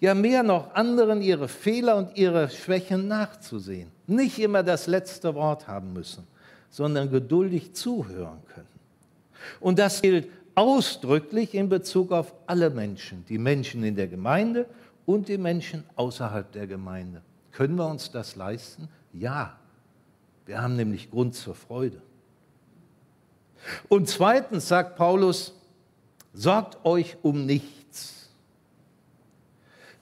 Ja, 0.00 0.14
mehr 0.14 0.42
noch, 0.42 0.74
anderen 0.74 1.22
ihre 1.22 1.48
Fehler 1.48 1.96
und 1.96 2.16
ihre 2.16 2.50
Schwächen 2.50 3.08
nachzusehen. 3.08 3.90
Nicht 4.06 4.38
immer 4.38 4.62
das 4.62 4.86
letzte 4.86 5.34
Wort 5.34 5.68
haben 5.68 5.92
müssen, 5.92 6.26
sondern 6.70 7.10
geduldig 7.10 7.74
zuhören 7.74 8.40
können. 8.52 8.66
Und 9.60 9.78
das 9.78 10.02
gilt 10.02 10.28
ausdrücklich 10.56 11.54
in 11.54 11.68
Bezug 11.68 12.10
auf 12.10 12.34
alle 12.46 12.70
Menschen, 12.70 13.24
die 13.28 13.38
Menschen 13.38 13.84
in 13.84 13.94
der 13.94 14.08
Gemeinde 14.08 14.66
und 15.04 15.28
die 15.28 15.38
Menschen 15.38 15.84
außerhalb 15.94 16.50
der 16.50 16.66
Gemeinde. 16.66 17.22
Können 17.52 17.76
wir 17.76 17.86
uns 17.86 18.10
das 18.10 18.34
leisten? 18.34 18.88
Ja. 19.12 19.56
Wir 20.46 20.62
haben 20.62 20.76
nämlich 20.76 21.10
Grund 21.10 21.34
zur 21.34 21.54
Freude. 21.54 22.00
Und 23.88 24.08
zweitens 24.08 24.68
sagt 24.68 24.96
Paulus, 24.96 25.54
sorgt 26.32 26.84
euch 26.84 27.16
um 27.22 27.46
nichts. 27.46 28.30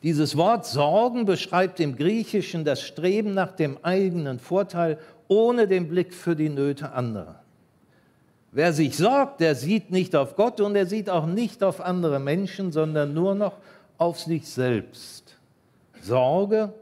Dieses 0.03 0.37
Wort 0.37 0.67
Sorgen 0.67 1.25
beschreibt 1.25 1.81
im 1.81 1.97
Griechischen 1.97 2.65
das 2.65 2.83
Streben 2.83 3.33
nach 3.33 3.53
dem 3.53 3.79
eigenen 3.83 4.39
Vorteil 4.39 4.99
ohne 5.29 5.67
den 5.67 5.89
Blick 5.89 6.13
für 6.13 6.37
die 6.37 6.51
Nöte 6.51 6.93
anderer. 6.93 7.44
Wer 8.55 8.73
sich 8.73 8.97
sorgt, 8.97 9.41
der 9.41 9.57
sieht 9.57 9.91
nicht 9.91 10.15
auf 10.15 10.37
Gott 10.37 10.61
und 10.61 10.77
er 10.77 10.87
sieht 10.87 11.11
auch 11.11 11.27
nicht 11.27 11.65
auf 11.65 11.81
andere 11.81 12.21
Menschen, 12.21 12.71
sondern 12.71 13.13
nur 13.13 13.35
noch 13.35 13.59
auf 13.99 14.21
sich 14.21 14.49
selbst. 14.49 15.37
Sorge 16.01 16.73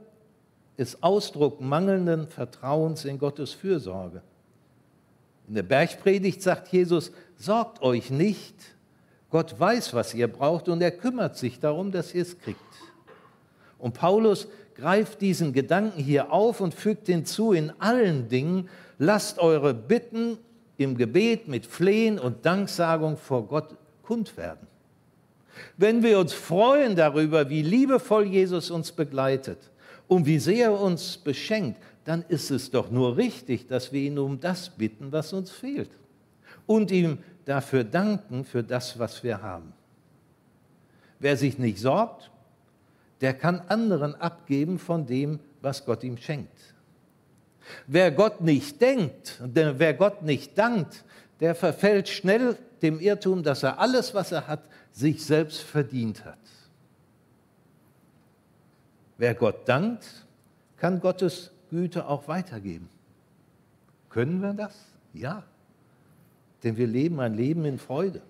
ist 0.76 1.02
Ausdruck 1.02 1.62
mangelnden 1.62 2.28
Vertrauens 2.28 3.06
in 3.06 3.18
Gottes 3.18 3.52
Fürsorge. 3.54 4.20
In 5.48 5.54
der 5.54 5.62
Bergpredigt 5.62 6.42
sagt 6.42 6.68
Jesus, 6.68 7.10
sorgt 7.38 7.80
euch 7.80 8.10
nicht, 8.10 8.54
Gott 9.30 9.58
weiß, 9.58 9.94
was 9.94 10.12
ihr 10.12 10.28
braucht 10.28 10.68
und 10.68 10.82
er 10.82 10.90
kümmert 10.90 11.38
sich 11.38 11.58
darum, 11.58 11.90
dass 11.90 12.12
ihr 12.12 12.20
es 12.20 12.38
kriegt. 12.38 12.60
Und 13.78 13.94
Paulus 13.94 14.46
greift 14.74 15.22
diesen 15.22 15.54
Gedanken 15.54 16.02
hier 16.02 16.32
auf 16.32 16.60
und 16.60 16.74
fügt 16.74 17.06
hinzu, 17.06 17.54
in 17.54 17.72
allen 17.80 18.28
Dingen 18.28 18.68
lasst 18.98 19.38
eure 19.38 19.72
Bitten 19.72 20.36
im 20.76 20.96
Gebet 20.96 21.48
mit 21.48 21.66
Flehen 21.66 22.18
und 22.18 22.44
Danksagung 22.44 23.16
vor 23.16 23.46
Gott 23.46 23.76
kund 24.02 24.36
werden. 24.36 24.66
Wenn 25.76 26.02
wir 26.02 26.18
uns 26.18 26.32
freuen 26.32 26.96
darüber, 26.96 27.48
wie 27.48 27.62
liebevoll 27.62 28.24
Jesus 28.24 28.70
uns 28.70 28.92
begleitet 28.92 29.58
und 30.08 30.26
wie 30.26 30.38
sehr 30.38 30.66
er 30.66 30.80
uns 30.80 31.16
beschenkt, 31.18 31.80
dann 32.04 32.24
ist 32.28 32.50
es 32.50 32.70
doch 32.70 32.90
nur 32.90 33.16
richtig, 33.16 33.68
dass 33.68 33.92
wir 33.92 34.00
ihn 34.00 34.18
um 34.18 34.40
das 34.40 34.70
bitten, 34.70 35.12
was 35.12 35.32
uns 35.32 35.50
fehlt. 35.50 35.90
Und 36.66 36.90
ihm 36.90 37.18
dafür 37.44 37.84
danken, 37.84 38.44
für 38.44 38.62
das, 38.62 38.98
was 38.98 39.22
wir 39.22 39.42
haben. 39.42 39.72
Wer 41.18 41.36
sich 41.36 41.58
nicht 41.58 41.78
sorgt, 41.78 42.30
der 43.20 43.34
kann 43.34 43.60
anderen 43.68 44.14
abgeben 44.16 44.78
von 44.78 45.06
dem, 45.06 45.38
was 45.60 45.84
Gott 45.84 46.02
ihm 46.02 46.16
schenkt. 46.16 46.74
Wer 47.86 48.10
Gott 48.10 48.40
nicht 48.40 48.80
denkt, 48.80 49.40
wer 49.42 49.94
Gott 49.94 50.22
nicht 50.22 50.56
dankt, 50.58 51.04
der 51.40 51.54
verfällt 51.54 52.08
schnell 52.08 52.56
dem 52.82 53.00
Irrtum, 53.00 53.42
dass 53.42 53.62
er 53.62 53.78
alles, 53.78 54.14
was 54.14 54.32
er 54.32 54.46
hat, 54.46 54.62
sich 54.90 55.24
selbst 55.24 55.60
verdient 55.60 56.24
hat. 56.24 56.38
Wer 59.18 59.34
Gott 59.34 59.68
dankt, 59.68 60.04
kann 60.76 61.00
Gottes 61.00 61.50
Güte 61.70 62.06
auch 62.06 62.28
weitergeben. 62.28 62.88
Können 64.10 64.42
wir 64.42 64.52
das? 64.52 64.76
Ja. 65.14 65.44
Denn 66.62 66.76
wir 66.76 66.86
leben 66.86 67.20
ein 67.20 67.34
Leben 67.34 67.64
in 67.64 67.78
Freude. 67.78 68.20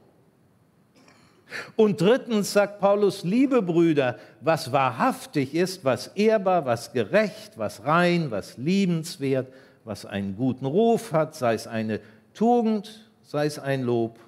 Und 1.77 2.01
drittens 2.01 2.53
sagt 2.53 2.81
Paulus, 2.81 3.25
liebe 3.25 3.63
Brüder, 3.63 4.19
was 4.41 4.73
wahrhaftig 4.73 5.55
ist, 5.55 5.85
was 5.85 6.09
ehrbar, 6.09 6.65
was 6.65 6.93
gerecht, 6.93 7.57
was 7.57 7.85
rein, 7.85 8.31
was 8.31 8.57
liebenswert, 8.57 9.53
was 9.85 10.07
einen 10.07 10.37
guten 10.37 10.67
Ruf 10.67 11.13
hat, 11.13 11.35
sei 11.35 11.55
es 11.55 11.67
eine 11.67 12.01
Tugend, 12.35 13.11
sei 13.23 13.47
es 13.47 13.59
ein 13.59 13.83
Lob, 13.83 14.19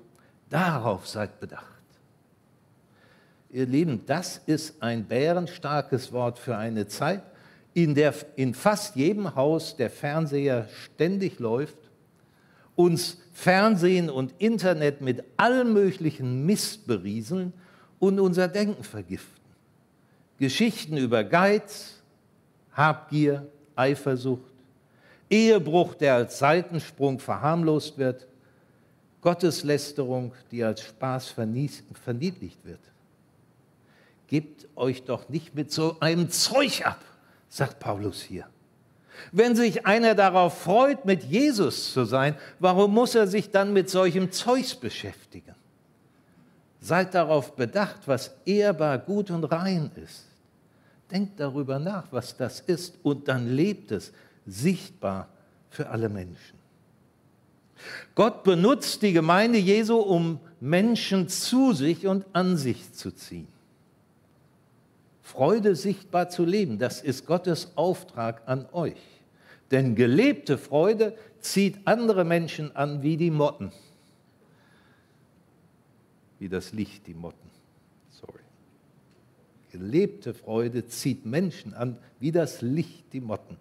darauf 0.51 1.07
seid 1.07 1.41
bedacht. 1.41 1.65
Ihr 3.51 3.67
Lieben, 3.67 4.05
das 4.07 4.41
ist 4.47 4.83
ein 4.83 5.05
bärenstarkes 5.05 6.13
Wort 6.13 6.39
für 6.39 6.57
eine 6.57 6.89
Zeit, 6.89 7.23
in 7.73 7.95
der 7.95 8.15
in 8.37 8.55
fast 8.55 8.97
jedem 8.97 9.35
Haus 9.35 9.77
der 9.77 9.91
Fernseher 9.91 10.69
ständig 10.85 11.39
läuft, 11.39 11.79
uns 12.77 13.19
Fernsehen 13.35 14.09
und 14.09 14.33
Internet 14.39 15.03
mit 15.03 15.23
allem 15.37 15.75
möglichen 15.75 16.47
Mist 16.47 16.87
berieseln 16.87 17.53
und 17.99 18.19
unser 18.19 18.49
Denken 18.49 18.83
vergiften. 18.83 19.45
Geschichten 20.39 20.97
über 20.97 21.23
Geiz, 21.23 22.01
Habgier, 22.73 23.47
Eifersucht, 23.77 24.53
Ehebruch, 25.29 25.95
der 25.95 26.15
als 26.15 26.39
Seitensprung 26.39 27.19
verharmlost 27.19 27.99
wird, 27.99 28.27
Gotteslästerung, 29.21 30.33
die 30.51 30.65
als 30.65 30.81
Spaß 30.81 31.29
verniedlicht 31.29 32.65
wird. 32.65 32.81
Gebt 34.29 34.67
euch 34.77 35.03
doch 35.03 35.29
nicht 35.29 35.55
mit 35.55 35.71
so 35.71 35.99
einem 36.01 36.31
Zeug 36.31 36.87
ab 36.87 37.01
sagt 37.55 37.79
Paulus 37.79 38.21
hier. 38.21 38.49
Wenn 39.33 39.57
sich 39.57 39.87
einer 39.87 40.15
darauf 40.15 40.63
freut, 40.63 41.05
mit 41.05 41.25
Jesus 41.25 41.93
zu 41.93 42.05
sein, 42.05 42.37
warum 42.59 42.93
muss 42.93 43.15
er 43.15 43.27
sich 43.27 43.51
dann 43.51 43.73
mit 43.73 43.91
solchem 43.91 44.33
Zeugs 44.33 44.75
beschäftigen? 44.75 45.55
Seid 46.81 47.15
darauf 47.15 47.57
bedacht, 47.57 48.01
was 48.07 48.35
ehrbar, 48.45 48.99
gut 48.99 49.31
und 49.31 49.45
rein 49.45 49.91
ist. 49.97 50.27
Denkt 51.11 51.41
darüber 51.41 51.79
nach, 51.79 52.05
was 52.11 52.37
das 52.37 52.61
ist, 52.61 52.97
und 53.03 53.29
dann 53.29 53.49
lebt 53.49 53.91
es 53.93 54.13
sichtbar 54.47 55.29
für 55.71 55.89
alle 55.89 56.09
Menschen. 56.09 56.59
Gott 58.15 58.45
benutzt 58.45 59.03
die 59.03 59.13
Gemeinde 59.13 59.59
Jesu, 59.59 59.97
um 59.97 60.41
Menschen 60.61 61.29
zu 61.29 61.73
sich 61.73 62.07
und 62.07 62.25
an 62.33 62.57
sich 62.57 62.93
zu 62.93 63.11
ziehen. 63.11 63.49
Freude 65.23 65.75
sichtbar 65.75 66.29
zu 66.29 66.45
leben. 66.45 66.79
Das 66.79 67.01
ist 67.01 67.27
Gottes 67.27 67.73
Auftrag 67.77 68.43
an 68.47 68.67
euch. 68.73 69.14
Denn 69.71 69.95
gelebte 69.95 70.59
Freude 70.59 71.17
zieht 71.41 71.79
andere 71.85 72.25
Menschen 72.25 72.75
an 72.77 73.03
wie 73.03 73.17
die 73.17 73.31
Motten. 73.31 73.73
Wie 76.39 76.49
das 76.49 76.73
Licht 76.73 77.07
die 77.07 77.15
Motten. 77.15 77.51
Sorry. 78.11 78.41
Gelebte 79.73 80.35
Freude 80.35 80.87
zieht 80.87 81.25
Menschen 81.25 81.75
an 81.75 81.99
wie 82.21 82.33
das 82.33 82.61
Licht 82.63 83.13
die 83.13 83.21
Motten. 83.21 83.57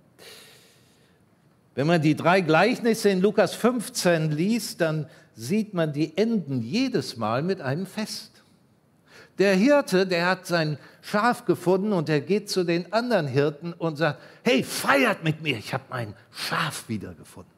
Wenn 1.76 1.88
man 1.88 2.02
die 2.02 2.16
drei 2.16 2.42
Gleichnisse 2.42 3.10
in 3.10 3.22
Lukas 3.22 3.56
15 3.56 4.32
liest, 4.32 4.82
dann 4.82 5.08
sieht 5.36 5.74
man, 5.74 5.92
die 5.92 6.16
enden 6.18 6.62
jedes 6.62 7.18
Mal 7.18 7.42
mit 7.42 7.62
einem 7.62 7.86
Fest. 7.86 8.33
Der 9.40 9.56
Hirte, 9.56 10.06
der 10.06 10.28
hat 10.28 10.46
sein 10.46 10.78
Schaf 11.02 11.46
gefunden 11.46 11.92
und 11.92 12.08
er 12.08 12.22
geht 12.22 12.50
zu 12.50 12.64
den 12.64 12.92
anderen 12.94 13.28
Hirten 13.28 13.74
und 13.74 13.98
sagt, 13.98 14.22
hey, 14.44 14.64
feiert 14.64 15.24
mit 15.24 15.42
mir, 15.42 15.58
ich 15.58 15.74
habe 15.74 15.84
mein 15.90 16.14
Schaf 16.32 16.88
wiedergefunden. 16.88 17.52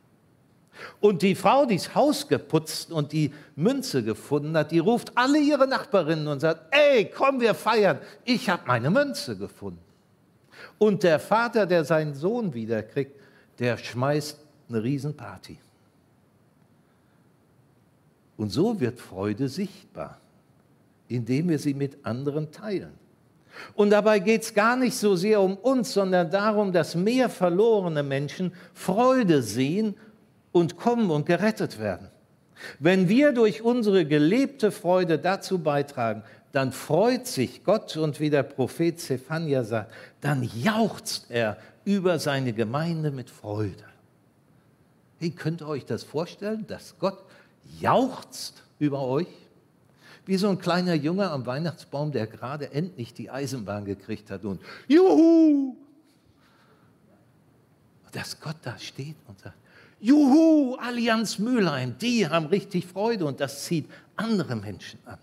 Und 0.99 1.21
die 1.21 1.35
Frau, 1.35 1.65
die 1.65 1.75
das 1.75 1.95
Haus 1.95 2.27
geputzt 2.27 2.91
und 2.91 3.11
die 3.11 3.33
Münze 3.55 4.03
gefunden 4.03 4.55
hat, 4.57 4.71
die 4.71 4.79
ruft 4.79 5.11
alle 5.15 5.39
ihre 5.39 5.67
Nachbarinnen 5.67 6.27
und 6.27 6.39
sagt, 6.39 6.61
ey, 6.71 7.05
komm, 7.05 7.41
wir 7.41 7.53
feiern, 7.53 7.99
ich 8.23 8.49
habe 8.49 8.63
meine 8.67 8.89
Münze 8.89 9.37
gefunden. 9.37 9.79
Und 10.77 11.03
der 11.03 11.19
Vater, 11.19 11.65
der 11.65 11.85
seinen 11.85 12.13
Sohn 12.13 12.53
wiederkriegt, 12.53 13.19
der 13.59 13.77
schmeißt 13.77 14.39
eine 14.69 14.83
Riesenparty. 14.83 15.57
Und 18.37 18.49
so 18.49 18.79
wird 18.79 18.99
Freude 18.99 19.47
sichtbar 19.47 20.19
indem 21.07 21.49
wir 21.49 21.59
sie 21.59 21.73
mit 21.73 22.05
anderen 22.05 22.51
teilen. 22.51 22.93
Und 23.73 23.89
dabei 23.91 24.19
geht 24.19 24.43
es 24.43 24.53
gar 24.53 24.75
nicht 24.75 24.97
so 24.97 25.15
sehr 25.15 25.41
um 25.41 25.55
uns, 25.55 25.93
sondern 25.93 26.29
darum, 26.29 26.71
dass 26.71 26.95
mehr 26.95 27.29
verlorene 27.29 28.03
Menschen 28.03 28.53
Freude 28.73 29.41
sehen 29.41 29.95
und 30.51 30.77
kommen 30.77 31.09
und 31.09 31.25
gerettet 31.25 31.79
werden. 31.79 32.09
Wenn 32.79 33.09
wir 33.09 33.31
durch 33.31 33.61
unsere 33.61 34.05
gelebte 34.05 34.71
Freude 34.71 35.19
dazu 35.19 35.59
beitragen, 35.59 36.23
dann 36.51 36.71
freut 36.71 37.27
sich 37.27 37.63
Gott 37.63 37.97
und 37.97 38.19
wie 38.19 38.29
der 38.29 38.43
Prophet 38.43 38.99
Zephania 38.99 39.63
sagt, 39.63 39.91
dann 40.21 40.49
jauchzt 40.55 41.25
er 41.29 41.57
über 41.83 42.17
seine 42.17 42.53
Gemeinde 42.53 43.11
mit 43.11 43.29
Freude. 43.29 43.83
Wie 45.19 45.31
könnt 45.31 45.61
ihr 45.61 45.67
euch 45.67 45.85
das 45.85 46.03
vorstellen, 46.03 46.65
dass 46.67 46.97
Gott 46.97 47.25
jauchzt 47.79 48.63
über 48.79 49.01
euch? 49.01 49.27
Wie 50.25 50.37
so 50.37 50.49
ein 50.49 50.57
kleiner 50.57 50.93
Junge 50.93 51.29
am 51.29 51.45
Weihnachtsbaum, 51.45 52.11
der 52.11 52.27
gerade 52.27 52.71
endlich 52.71 53.13
die 53.13 53.29
Eisenbahn 53.29 53.85
gekriegt 53.85 54.31
hat 54.31 54.43
und 54.45 54.61
Juhu! 54.87 55.75
Dass 58.11 58.39
Gott 58.39 58.55
da 58.63 58.77
steht 58.79 59.15
und 59.27 59.39
sagt, 59.39 59.55
Juhu, 59.99 60.75
Allianz 60.75 61.39
Mülheim, 61.39 61.95
die 61.99 62.27
haben 62.27 62.45
richtig 62.47 62.85
Freude 62.85 63.25
und 63.25 63.39
das 63.39 63.65
zieht 63.65 63.89
andere 64.15 64.55
Menschen 64.55 64.99
an. 65.05 65.17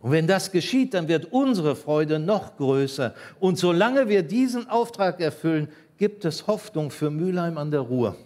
Und 0.00 0.10
wenn 0.10 0.26
das 0.26 0.50
geschieht, 0.50 0.94
dann 0.94 1.06
wird 1.06 1.32
unsere 1.32 1.76
Freude 1.76 2.18
noch 2.18 2.56
größer. 2.56 3.14
Und 3.38 3.56
solange 3.56 4.08
wir 4.08 4.24
diesen 4.24 4.68
Auftrag 4.68 5.20
erfüllen, 5.20 5.68
gibt 5.96 6.24
es 6.24 6.48
Hoffnung 6.48 6.90
für 6.90 7.10
Mülheim 7.10 7.56
an 7.56 7.70
der 7.70 7.80
Ruhr, 7.80 8.16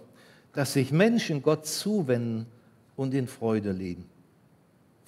dass 0.55 0.73
sich 0.73 0.91
Menschen 0.91 1.43
Gott 1.43 1.67
zuwenden 1.67 2.47
und 2.97 3.13
in 3.13 3.29
Freude 3.29 3.73
leben. 3.73 4.07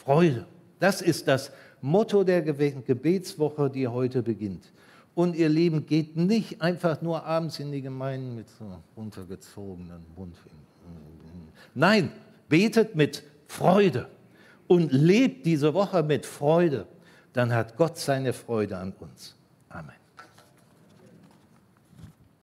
Freude. 0.08 0.46
Das 0.78 1.02
ist 1.02 1.28
das 1.28 1.52
Motto 1.82 2.24
der 2.24 2.40
Gebetswoche, 2.40 3.68
die 3.68 3.86
heute 3.86 4.22
beginnt. 4.22 4.72
Und 5.14 5.36
ihr 5.36 5.50
Leben 5.50 5.84
geht 5.84 6.16
nicht 6.16 6.62
einfach 6.62 7.02
nur 7.02 7.26
abends 7.26 7.60
in 7.60 7.70
die 7.70 7.82
Gemeinden 7.82 8.34
mit 8.34 8.48
so 8.48 8.64
runtergezogenen 8.96 10.00
Mundwinkeln. 10.16 10.62
Nein, 11.74 12.10
betet 12.48 12.96
mit 12.96 13.22
Freude 13.48 14.08
und 14.66 14.92
lebt 14.92 15.44
diese 15.44 15.74
Woche 15.74 16.02
mit 16.02 16.24
Freude. 16.24 16.86
Dann 17.34 17.52
hat 17.52 17.76
Gott 17.76 17.98
seine 17.98 18.32
Freude 18.32 18.78
an 18.78 18.94
uns. 19.00 19.36